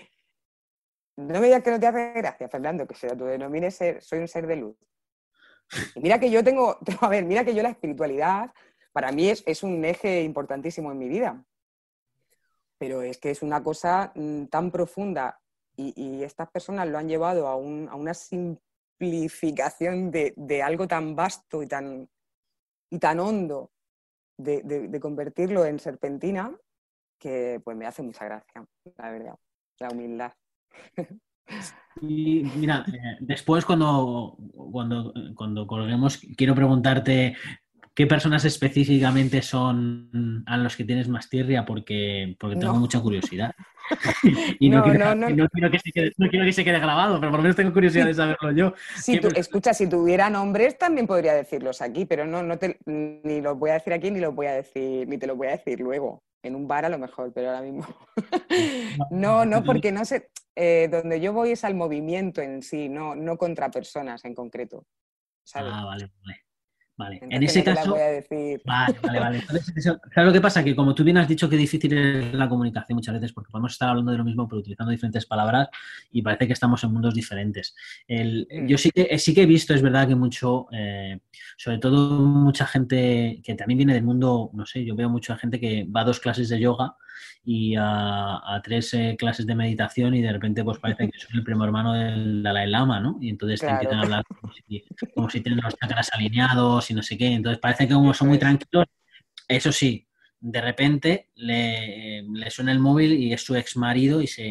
[1.16, 4.28] no me digas que no te hace gracia, Fernando, que se autodenomine ser, soy un
[4.28, 4.76] ser de luz.
[5.94, 8.52] Y mira que yo tengo, a ver, mira que yo la espiritualidad
[8.92, 11.44] para mí es, es un eje importantísimo en mi vida
[12.78, 15.40] pero es que es una cosa mm, tan profunda
[15.80, 18.12] y, estas personas lo han llevado a, una
[18.98, 22.08] simplificación de, algo tan vasto y tan,
[22.90, 23.70] y tan hondo
[24.36, 26.56] de, convertirlo en serpentina
[27.18, 28.64] que pues me hace mucha gracia,
[28.96, 29.38] la verdad,
[29.80, 30.32] la humildad.
[32.00, 37.36] Y mira, eh, después cuando, cuando, cuando colguemos, quiero preguntarte
[37.98, 41.64] ¿Qué personas específicamente son a los que tienes más tirria?
[41.64, 43.52] Porque, porque tengo mucha curiosidad.
[44.60, 48.52] y no, quiero, que se quede, grabado, pero por lo menos tengo curiosidad de saberlo
[48.52, 48.72] yo.
[48.94, 53.58] Si escucha, si tuviera nombres también podría decirlos aquí, pero no, no te, ni los
[53.58, 55.80] voy a decir aquí ni los voy a decir, ni te los voy a decir
[55.80, 56.22] luego.
[56.40, 57.84] En un bar a lo mejor, pero ahora mismo.
[59.10, 60.30] no, no, porque no sé.
[60.54, 64.86] Eh, donde yo voy es al movimiento en sí, no, no contra personas en concreto.
[65.52, 66.47] Ah, vale, vale.
[66.98, 67.92] Vale, en ese caso.
[67.92, 69.40] Vale, vale, vale.
[69.40, 70.64] ¿sabes lo que pasa?
[70.64, 73.70] Que como tú bien has dicho que difícil es la comunicación muchas veces, porque podemos
[73.70, 75.68] estar hablando de lo mismo, pero utilizando diferentes palabras
[76.10, 77.76] y parece que estamos en mundos diferentes.
[78.08, 78.66] Mm.
[78.66, 81.20] yo sí que, sí que he visto, es verdad que mucho, eh,
[81.56, 85.60] sobre todo mucha gente que también viene del mundo, no sé, yo veo mucha gente
[85.60, 86.96] que va a dos clases de yoga
[87.44, 91.44] y a, tres eh, clases de meditación y de repente pues parece que soy el
[91.44, 93.18] primo hermano del Dalai Lama, ¿no?
[93.20, 97.16] Y entonces te empiezan a hablar como si, tienen los chakras alineados y no sé
[97.16, 97.26] qué.
[97.26, 98.86] Entonces parece que como son muy tranquilos,
[99.48, 100.07] eso sí,
[100.40, 104.44] de repente le, suena el móvil y es su ex marido y, se,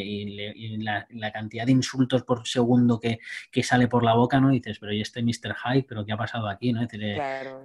[0.79, 3.19] la, cantidad de insultos por segundo que,
[3.63, 4.51] sale por la boca, ¿no?
[4.51, 5.55] Y dices, pero ¿y este Mr.
[5.55, 5.85] Hyde?
[5.87, 6.73] ¿Pero qué ha pasado aquí?
[6.73, 6.85] ¿no?
[6.87, 7.63] claro,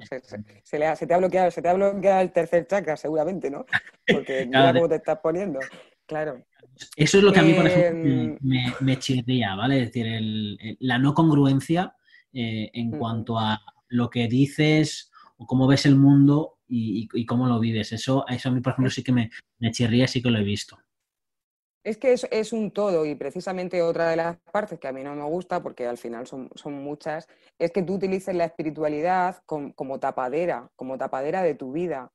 [0.62, 3.66] se, le ha, te ha bloqueado, se te ha bloqueado el tercer chakra seguramente, ¿no?
[4.06, 5.58] Porque mira cómo te estás poniendo.
[6.06, 6.44] Claro.
[6.96, 9.82] Eso es lo que a mí, por ejemplo, me, em, me, chirría, ¿vale?
[9.82, 10.06] Es decir,
[10.80, 11.94] la no congruencia
[12.32, 17.60] eh, en cuanto a lo que dices o cómo ves el mundo y, cómo lo
[17.60, 17.92] vives.
[17.92, 20.44] Eso, eso a mí, por ejemplo, sí que me, me chirría, sí que lo he
[20.44, 20.78] visto.
[21.84, 25.02] Es que es, es, un todo y precisamente otra de las partes que a mí
[25.02, 27.26] no me gusta, porque al final son, son muchas,
[27.58, 32.12] es que tú utilices la espiritualidad como, tapadera, como tapadera de tu vida.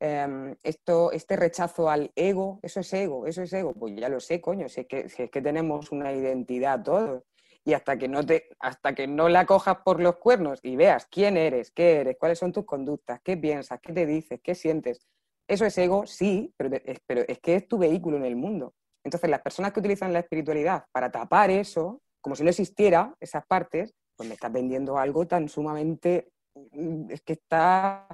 [0.00, 3.74] Em, esto, este rechazo al ego, eso es ego, eso es ego.
[3.74, 7.22] Pues ya lo sé, coño, es que, si es que tenemos una identidad todos
[7.64, 11.06] y hasta que no te hasta que no la cojas por los cuernos y veas
[11.06, 15.06] quién eres, qué eres, cuáles son tus conductas, qué piensas, qué te dices, qué sientes.
[15.46, 16.70] Eso es ego, sí, pero,
[17.06, 18.74] pero es que es tu vehículo en el mundo.
[19.04, 23.44] Entonces, las personas que utilizan la espiritualidad para tapar eso, como si no existiera esas
[23.46, 26.28] partes, pues me estás vendiendo algo tan sumamente
[26.72, 28.06] mm, es que está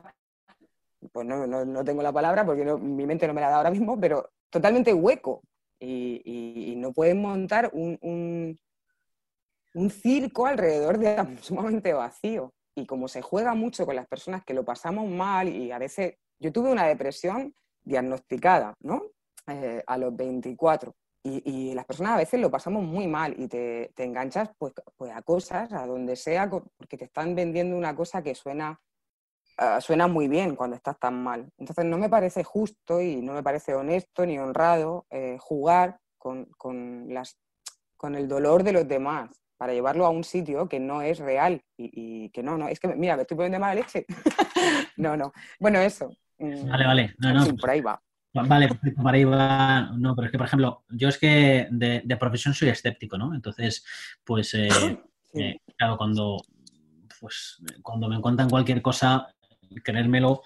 [1.12, 4.01] pues no, no, tengo la palabra porque mi mente no me la da ahora mismo,
[4.01, 5.42] pero totalmente hueco.
[5.78, 8.59] Y, no pueden montar un
[9.90, 12.52] circo alrededor de sumamente vacío.
[12.74, 16.14] Y como se juega mucho con las personas que lo pasamos mal y a veces
[16.38, 19.02] yo tuve una depresión diagnosticada, ¿no?
[19.46, 20.94] Eh, a los 24.
[21.28, 25.22] Y, las personas a veces lo pasamos muy mal y te, enganchas pues, pues, a
[25.22, 28.80] cosas, a donde sea, porque te están vendiendo una cosa que suena,
[29.58, 31.50] ah, suena muy bien cuando estás tan mal.
[31.58, 36.44] Entonces no me parece justo y no me parece honesto ni honrado eh, jugar con,
[36.56, 37.36] con, las,
[37.96, 41.62] con el dolor de los demás para llevarlo a un sitio que no es real
[41.76, 44.07] y, que no, no, es que, mira, me estoy poniendo de mala leche.
[44.96, 45.32] no, no.
[45.59, 46.11] Bueno, eso.
[46.38, 47.14] Mm, vale, vale.
[47.18, 47.57] No, no.
[47.57, 48.00] por ahí va.
[48.32, 48.68] Vale,
[49.02, 49.92] por ahí va.
[49.96, 53.34] No, pero es que, por ejemplo, yo es que de, profesión soy escéptico, ¿no?
[53.34, 53.84] Entonces,
[54.24, 54.68] pues, eh,
[55.34, 56.42] eh, claro, cuando,
[57.20, 59.34] pues, cuando me cuentan cualquier cosa,
[59.82, 60.42] creérmelo,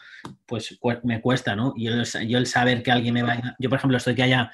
[0.47, 1.75] pues me cuesta, ¿no?
[1.77, 1.85] Y
[2.29, 3.57] yo, el saber que alguien me va a...
[3.59, 4.51] Yo, por ejemplo, estoy que haya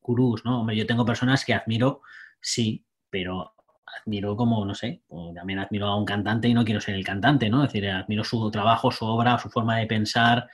[0.00, 0.60] gurús, ¿no?
[0.60, 2.02] Hombre, yo tengo personas que admiro,
[2.40, 3.53] sí, pero
[4.00, 5.02] admiro como, no sé,
[5.34, 7.64] también admiro a un cantante y no quiero ser el cantante, ¿no?
[7.64, 10.48] Es decir, admiro su trabajo, su obra, su forma de pensar,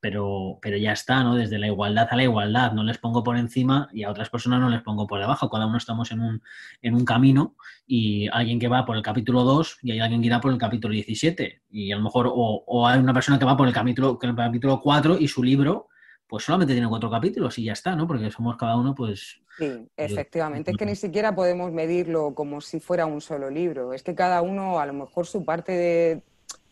[0.00, 1.34] pero, pero ya está, ¿no?
[1.34, 4.60] Desde la igualdad a la igualdad, no les pongo por encima y a otras personas
[4.60, 6.42] no les pongo por debajo, cada uno estamos en un,
[6.82, 10.28] en un camino y alguien que va por el capítulo 2 y hay alguien que
[10.28, 13.44] irá por el capítulo 17 y a lo mejor o, o hay una persona que
[13.44, 15.88] va por el capítulo, el capítulo 4 y su libro
[16.26, 18.06] pues solamente tiene cuatro capítulos y ya está, ¿no?
[18.06, 19.40] Porque somos cada uno, pues...
[19.58, 20.72] Sí, efectivamente.
[20.72, 23.92] Es que ni siquiera podemos medirlo como si fuera un solo libro.
[23.92, 26.22] Es que cada uno, a lo mejor su parte de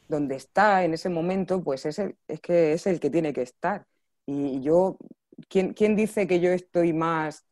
[0.09, 3.43] donde está en ese momento, pues es, el, es que es el que tiene que
[3.43, 3.87] estar.
[4.27, 4.99] Y yo,
[5.49, 7.45] ¿quién, ¿quién dice que yo estoy más...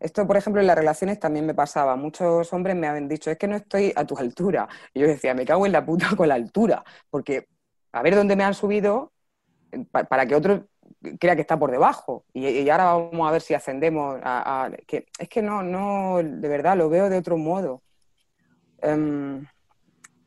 [0.00, 1.94] Esto, por ejemplo, en las relaciones también me pasaba.
[1.94, 4.68] Muchos hombres me habían dicho, es que no estoy a tu altura.
[4.94, 6.82] Y yo decía, me cago en la puta con la altura.
[7.08, 7.46] Porque
[7.92, 9.12] a ver dónde me han subido
[10.08, 10.62] para que otros
[11.18, 12.24] crea que está por debajo.
[12.32, 16.76] Y, ahora vamos a ver si ascendemos a, que, es que no, no, de verdad,
[16.76, 17.82] lo veo de otro modo.
[18.80, 19.46] Em,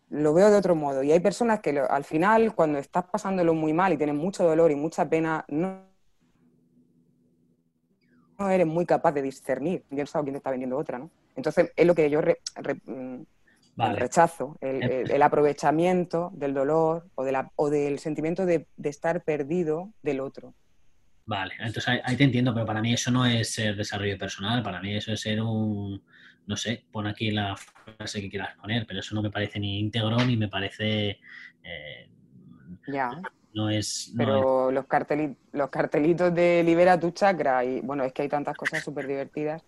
[0.09, 1.03] lo veo de otro modo.
[1.03, 4.71] Y hay personas que al final, cuando estás pasándolo muy mal y tienes mucho dolor
[4.71, 5.82] y mucha pena, no,
[8.38, 9.84] no eres muy capaz de discernir.
[9.89, 11.09] Yo no quién te está vendiendo otra, ¿no?
[11.36, 13.21] Entonces, es lo que yo mm,
[13.76, 20.21] rechazo, el, aprovechamiento del dolor o, de la, o del sentimiento de, estar perdido del
[20.21, 20.53] otro.
[21.28, 24.80] Vale, entonces ahí, te entiendo, pero para mí eso no es ser desarrollo personal, para
[24.80, 26.03] mí eso es ser un,
[26.45, 29.80] no sé, pon aquí la frase que quieras poner, pero eso no me parece ni
[29.80, 31.19] íntegro ni me parece...
[31.63, 32.09] Eh,
[32.88, 33.19] ya.
[33.53, 34.13] No es...
[34.15, 38.55] pero Los, cartelitos, los cartelitos de libera tu chakra y bueno, es que hay tantas
[38.55, 39.63] cosas súper divertidas.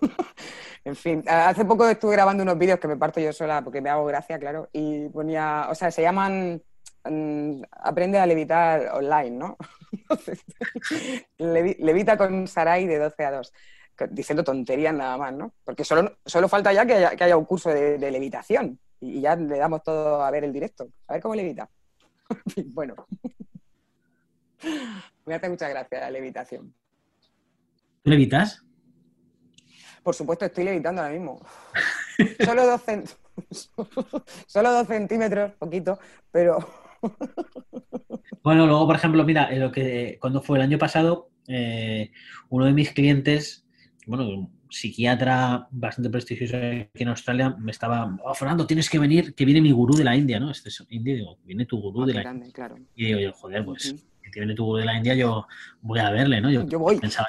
[0.84, 3.90] En fin, hace poco estuve grabando unos vídeos que me parto yo sola porque me
[3.90, 6.62] hago gracia, claro, y ponía, o sea, se llaman
[7.04, 9.58] mm, Aprende a levitar online, ¿no?
[11.38, 13.52] Levita con Sarai de 12 a 2,
[14.10, 15.54] diciendo tonterías nada más, ¿no?
[15.64, 19.82] Porque solo, solo falta ya que haya, un curso de, levitación y ya le damos
[19.82, 21.68] todo a ver el directo, a ver cómo levita.
[22.66, 22.94] bueno,
[25.24, 26.74] me hace mucha gracia la levitación.
[28.02, 28.64] ¿Tú levitas?
[30.02, 31.40] Por supuesto, estoy levitando ahora mismo.
[32.44, 32.82] Solo dos,
[34.46, 35.98] Solo dos centímetros, poquito,
[36.30, 36.87] pero...
[38.42, 42.10] bueno, luego, por ejemplo, mira, lo que cuando fue el año pasado, eh,
[42.48, 43.66] uno de mis clientes,
[44.06, 49.34] bueno, un psiquiatra bastante prestigioso aquí en Australia, me estaba, oh, Fernando, tienes que venir,
[49.34, 50.50] que viene mi gurú de la India, ¿no?
[50.50, 52.52] Este es indio, digo, viene tu gurú ah, de la India.
[52.94, 53.94] Y digo yo, joder, pues
[54.30, 55.46] que viene tu de la India, yo
[55.80, 56.50] voy a verle, ¿no?
[56.50, 56.98] Yo, voy.
[56.98, 57.28] Pensaba,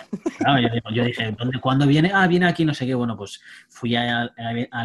[0.93, 2.11] yo, dije, ¿dónde, ¿cuándo viene?
[2.13, 2.93] Ah, viene aquí, no sé qué.
[2.95, 4.31] Bueno, pues fui al,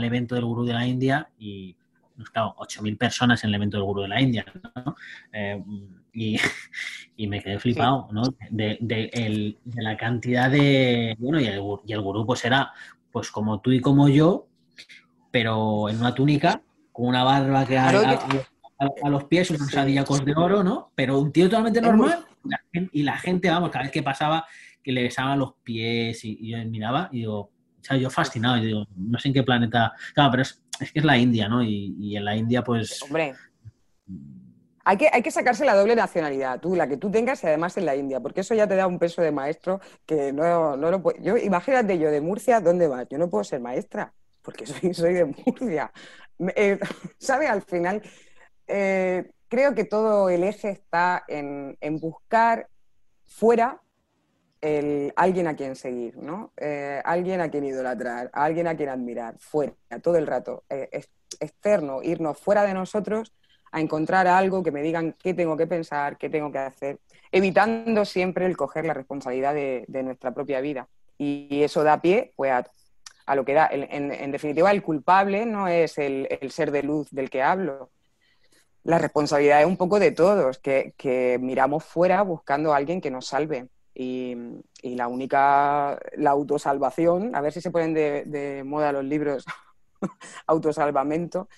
[0.04, 1.76] evento del gurú de la India y,
[2.32, 4.44] claro, 8.000 personas en el evento del gurú de la India,
[4.74, 4.96] ¿no?
[5.32, 5.62] Eh,
[6.12, 6.36] y,
[7.16, 8.22] y, me quedé flipado, ¿no?
[8.50, 11.16] De, de, la cantidad de...
[11.18, 12.72] Bueno, y el, y el gurú pues era
[13.10, 14.48] pues como tú y como yo,
[15.30, 16.62] pero en una túnica,
[16.92, 17.78] con una barba que...
[17.78, 20.90] A, los pies, unos sadillacos de oro, ¿no?
[20.94, 22.26] Pero un tío totalmente normal
[22.92, 24.46] y la gente, vamos, cada vez que pasaba,
[24.82, 27.50] que le besaba los pies y, yo miraba y digo, o
[27.80, 29.92] sea, yo fascinado, yo digo, no sé en qué planeta.
[30.14, 31.62] Claro, pero es, que es la India, ¿no?
[31.62, 33.02] Y, en la India, pues.
[33.02, 33.34] Hombre.
[34.86, 37.76] Hay que, hay que sacarse la doble nacionalidad, tú, la que tú tengas y además
[37.78, 40.90] en la India, porque eso ya te da un peso de maestro que no, no
[40.90, 41.18] lo puedo.
[41.22, 43.06] Yo, imagínate yo de Murcia, ¿dónde vas?
[43.08, 44.12] Yo no puedo ser maestra,
[44.42, 45.90] porque soy, soy de Murcia.
[46.54, 46.78] Eh,
[47.18, 47.46] ¿Sabe?
[47.46, 48.02] Al final,
[48.66, 52.68] eh, creo que todo el eje está en, buscar
[53.24, 53.80] fuera
[55.16, 56.52] alguien a quien seguir, ¿no?
[56.56, 60.88] Eh, alguien a quien idolatrar, alguien a quien admirar, fuera, todo el rato, eh,
[61.40, 63.32] externo, irnos fuera de nosotros
[63.72, 66.98] a encontrar algo que me digan qué tengo que pensar, qué tengo que hacer,
[67.32, 70.88] evitando siempre el coger la responsabilidad de, nuestra propia vida.
[71.18, 72.52] Y, eso da pie pues,
[73.26, 73.68] a, lo que da.
[73.70, 77.90] En, definitiva, el culpable no es el ser de luz del que hablo,
[78.84, 83.26] la responsabilidad es un poco de todos, que, miramos fuera buscando a alguien que nos
[83.26, 83.68] salve.
[83.94, 84.36] Y,
[84.82, 89.44] la única, la autosalvación, a ver si se ponen de, moda los libros
[90.46, 91.48] autosalvamento,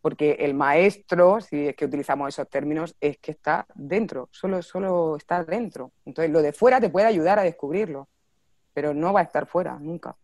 [0.00, 5.16] porque el maestro, si es que utilizamos esos términos, es que está dentro, solo, solo
[5.16, 5.92] está dentro.
[6.04, 8.08] Entonces, lo de fuera te puede ayudar a descubrirlo,
[8.72, 10.14] pero no va a estar fuera, nunca.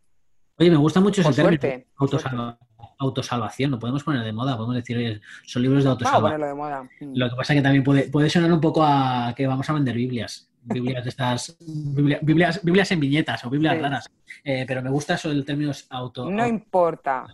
[0.58, 2.58] Oye, me gusta mucho ese término,
[2.98, 6.88] autosalvación, lo podemos poner de moda, podemos decir, oye, son libros de autosalvación.
[7.00, 7.16] Mm.
[7.16, 9.72] Lo que pasa es que también puede, puede sonar un poco a que vamos a
[9.72, 10.51] vender Biblias.
[10.62, 14.08] Biblias de estas, Biblias, Biblias en viñetas o Biblias raras.
[14.44, 16.30] Eh, pero me gusta eso del término auto.
[16.30, 17.26] No importa.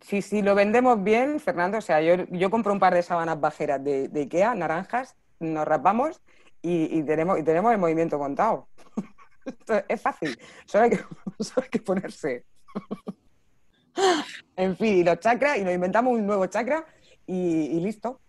[0.00, 1.78] Sí, sí, lo vendemos bien, Fernando.
[1.78, 6.20] O sea, yo, yo compro un par de sábanas bajeras de, Ikea, naranjas, nos rapamos
[6.62, 8.68] y, tenemos, y tenemos el movimiento contado.
[9.88, 10.96] es fácil, solo hay que,
[11.44, 12.44] solo hay que ponerse.
[14.56, 16.84] en fin, y los chakras, y nos inventamos un nuevo chakra
[17.26, 18.20] y, listo.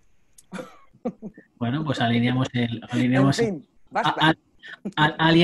[1.61, 2.81] Bueno, pues alineamos el.
[2.89, 3.67] Alineamos en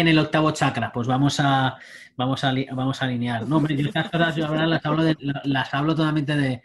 [0.08, 1.78] el octavo chakra, pues vamos a
[2.16, 3.48] vamos a, vamos a alinear.
[3.48, 5.04] No, hombre, yo estas cosas yo las hablo,
[5.44, 6.64] las hablo totalmente de,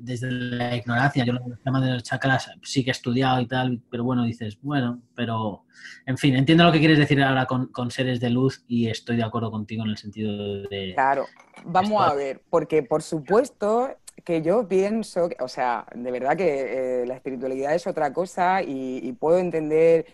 [0.00, 1.24] desde la ignorancia.
[1.24, 4.56] Yo los temas de los chakras sí que he estudiado y tal, pero bueno, dices,
[4.62, 5.64] bueno, pero
[6.06, 9.24] en fin, entiendo lo que quieres decir ahora con, seres de luz y estoy de
[9.24, 10.92] acuerdo contigo en el sentido de...
[10.94, 11.26] Claro,
[11.64, 17.06] vamos a ver, porque por supuesto que yo pienso, o sea, de verdad que eh,
[17.06, 20.06] la espiritualidad es otra cosa y puedo entender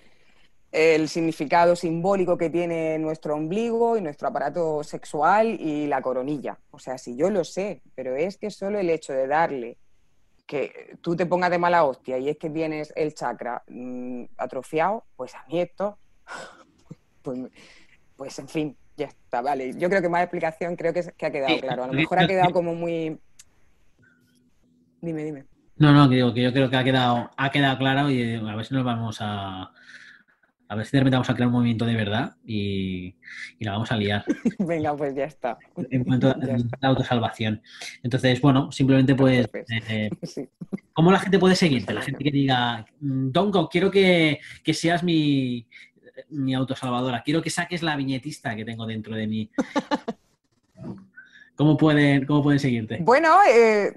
[0.74, 6.58] el significado simbólico que tiene nuestro ombligo y nuestro aparato sexual y la coronilla.
[6.72, 9.78] O sea, si yo lo sé, pero es que solo el hecho de darle
[10.46, 15.04] que tú te pongas de mala hostia y es que tienes el chakra mm, atrofiado,
[15.14, 15.96] pues a mí esto,
[17.22, 17.38] pues,
[18.16, 19.74] pues, en fin, ya está, vale.
[19.74, 21.84] Yo creo que más explicación creo que, que ha quedado claro.
[21.84, 23.20] A lo mejor ha quedado como muy...
[25.04, 25.44] Dime, dime.
[25.76, 28.56] No, no, que digo que yo creo que ha quedado, ha quedado claro y a
[28.56, 29.70] ver si nos vamos a,
[30.68, 33.16] a ver si de repente vamos a crear un movimiento de verdad y,
[33.60, 34.24] la vamos a liar.
[34.60, 35.58] Venga, pues ya está.
[35.90, 36.36] En cuanto a
[36.80, 37.60] la autosalvación.
[38.02, 39.46] Entonces, bueno, simplemente pues,
[39.90, 40.10] eh,
[40.94, 41.92] ¿cómo la gente puede seguirte?
[41.92, 44.40] La gente que diga, mm, Donko, quiero que,
[44.72, 45.66] seas mi,
[46.30, 49.50] mi autosalvadora, quiero que saques la viñetista que tengo dentro de mí.
[51.56, 52.98] ¿Cómo pueden, cómo pueden seguirte?
[53.00, 53.92] Bueno, eh,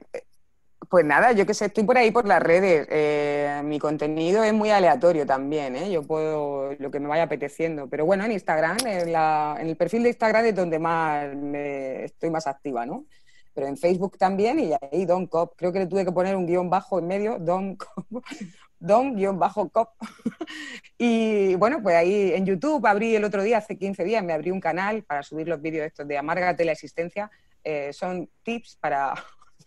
[0.89, 2.87] pues nada, yo que sé, estoy por ahí por las redes.
[2.89, 5.91] Eh, mi contenido es muy aleatorio también, ¿eh?
[5.91, 7.87] Yo puedo lo que me vaya apeteciendo.
[7.87, 12.47] Pero bueno, en Instagram, en, el perfil de Instagram es donde más me, estoy más
[12.47, 13.05] activa, ¿no?
[13.53, 15.53] Pero en Facebook también y ahí Don Cop.
[15.57, 18.05] Creo que le tuve que poner un guion bajo en medio, Don Cop.
[18.79, 19.89] Don guion bajo Cop.
[20.97, 24.51] y bueno, pues ahí en YouTube abrí el otro día, hace 15 días, me abrí
[24.51, 27.29] un canal para subir los vídeos estos de Amárgate la existencia.
[27.63, 29.13] Eh, son tips para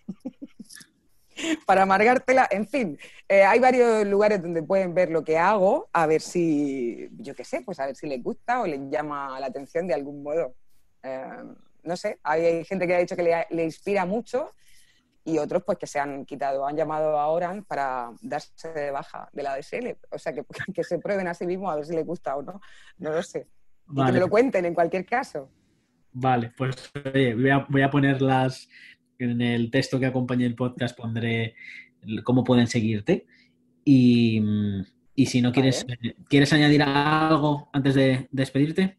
[1.66, 2.49] para amargártela.
[2.51, 7.09] En fin, eh, hay varios lugares donde pueden ver lo que hago, a ver si,
[7.18, 9.95] yo qué sé, pues a ver si les gusta o les llama la atención de
[9.95, 10.55] algún modo.
[11.03, 11.45] Eh,
[11.82, 14.53] no sé, hay, gente que ha dicho que le, inspira mucho
[15.24, 19.28] y otros pues que se han quitado, han llamado a Oran para darse de baja
[19.32, 19.97] de la DSL.
[20.11, 22.43] O sea, que, que se prueben a sí mismos a ver si les gusta o
[22.43, 22.61] no.
[22.99, 23.47] No lo sé.
[23.93, 25.51] Y que me lo cuenten en cualquier caso.
[26.12, 28.68] Vale, pues voy, a, voy a poner las,
[29.24, 31.54] en el texto que acompañe el podcast pondré
[32.24, 33.26] cómo pueden seguirte.
[33.84, 34.42] Y,
[35.26, 35.86] si no quieres,
[36.28, 38.96] ¿quieres añadir algo antes de despedirte?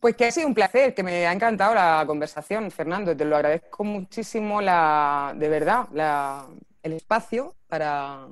[0.00, 3.14] Pues que ha sido un placer, que me ha encantado la conversación, Fernando.
[3.14, 5.88] Te lo agradezco muchísimo, la, de verdad,
[6.82, 8.26] el espacio para...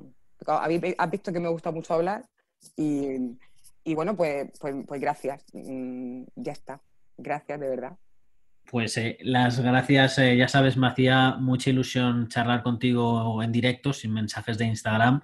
[0.47, 2.25] Has visto que me gusta mucho hablar
[2.75, 3.35] y,
[3.93, 5.43] bueno, pues, pues, pues gracias.
[5.53, 6.81] Mm, ya está.
[7.17, 7.97] Gracias, de verdad.
[8.69, 13.93] Pues eh, las gracias, eh, ya sabes, me hacía mucha ilusión charlar contigo en directo,
[13.93, 15.21] sin mensajes de Instagram.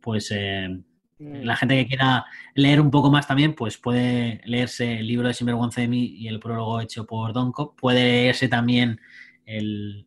[0.00, 0.80] Pues eh,
[1.18, 2.24] la gente que quiera
[2.54, 6.28] leer un poco más también, pues puede leerse el libro de Sinvergüenza de mí y
[6.28, 7.76] el prólogo hecho por Donko.
[7.76, 8.98] Puede leerse también
[9.44, 10.06] el,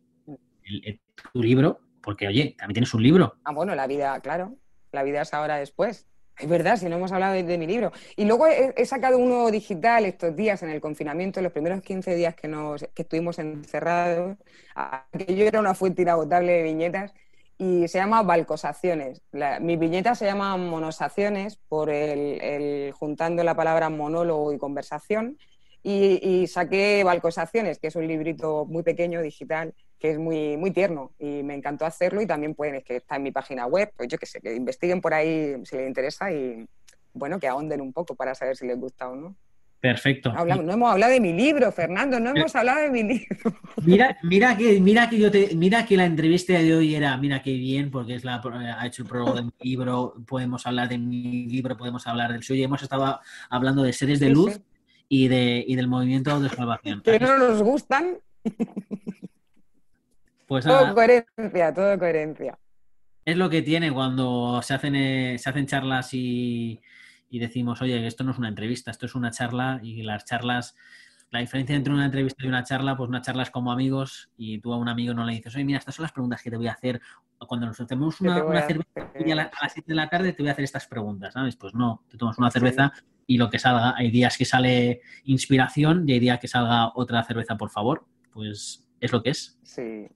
[1.32, 3.36] tu libro, porque oye, también tienes un libro.
[3.44, 4.56] Ah, bueno, la vida, claro.
[4.90, 6.08] La vida es ahora después.
[6.42, 7.92] Es verdad, si no hemos hablado de, mi libro.
[8.16, 12.34] Y luego he, sacado uno digital estos días en el confinamiento, los primeros 15 días
[12.34, 14.36] que, nos, que estuvimos encerrados.
[14.74, 17.14] Aquello era una fuente inagotable de viñetas
[17.58, 19.22] y se llama Balcosaciones.
[19.60, 25.38] mis viñetas se llaman Monosaciones por el, juntando la palabra monólogo y conversación.
[25.84, 31.12] Y, saqué Balcosaciones, que es un librito muy pequeño, digital, que es muy, muy tierno
[31.16, 34.08] y me encantó hacerlo y también pueden, es que está en mi página web, pues
[34.08, 36.66] yo que sé, que investiguen por ahí si les interesa y
[37.14, 39.36] bueno, que ahonden un poco para saber si les gusta o no.
[39.78, 40.32] Perfecto.
[40.32, 43.56] no hemos hablado de mi libro, Fernando, no hemos hablado de mi libro.
[43.84, 47.40] Mira, mira que, mira que yo te, mira que la entrevista de hoy era, mira
[47.40, 48.42] qué bien, porque es la,
[48.78, 52.42] ha hecho el prólogo de mi libro, podemos hablar de mi libro, podemos hablar del
[52.42, 52.64] suyo.
[52.64, 54.60] Hemos estado hablando de seres de luz
[55.08, 57.02] Y, de, y del movimiento de salvación.
[57.02, 58.18] Que no nos gustan.
[60.52, 62.58] Pues todo coherencia, todo coherencia.
[63.24, 66.80] Es lo que tiene cuando se hacen, eh, se hacen charlas y
[67.32, 70.76] y decimos, oye, esto no es una entrevista, esto es una charla y las charlas,
[71.30, 74.58] la diferencia entre una entrevista y una charla, pues una charla es como amigos y
[74.58, 76.58] tú a un amigo no le dices, oye, mira, estas son las preguntas que te
[76.58, 77.00] voy a hacer.
[77.48, 78.34] Cuando nos tomemos una,
[78.66, 81.56] cerveza a, las 7 de la tarde te voy a hacer estas preguntas, ¿sabes?
[81.56, 82.92] Pues no, te tomas una cerveza
[83.26, 87.24] y lo que salga, hay días que sale inspiración y hay días que salga otra
[87.24, 89.58] cerveza, por favor, pues es lo que es.
[89.62, 90.06] Sí.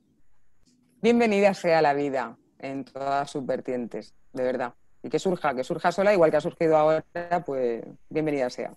[1.03, 4.75] Bienvenida sea la vida en todas sus vertientes, de verdad
[5.07, 7.05] y que surja, que surja sola, igual que ha surgido ahora,
[7.45, 8.77] pues bienvenida sea.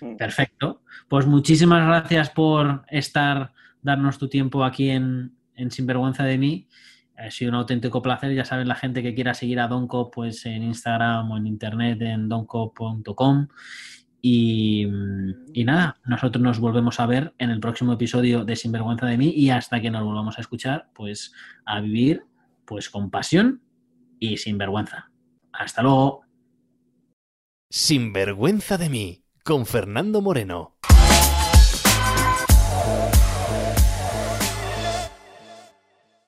[0.00, 0.16] Mm.
[0.16, 0.82] Perfecto.
[1.08, 5.36] Pues muchísimas gracias por estar, darnos tu tiempo aquí en,
[5.70, 6.68] Sinvergüenza de mí.
[7.18, 8.34] Ha sido un auténtico placer.
[8.34, 12.00] Ya saben, la gente que quiera seguir a Donco, pues en Instagram o en internet
[12.00, 13.48] en donco.com.
[14.22, 14.86] Y,
[15.64, 19.50] nada, nosotros nos volvemos a ver en el próximo episodio de Sinvergüenza de mí y
[19.50, 21.32] hasta que nos volvamos a escuchar, pues
[21.64, 22.24] a vivir
[22.64, 23.62] pues con pasión
[24.18, 25.10] y sin vergüenza.
[25.52, 26.22] Hasta luego.
[27.70, 30.76] Sin vergüenza de mí, con Fernando Moreno.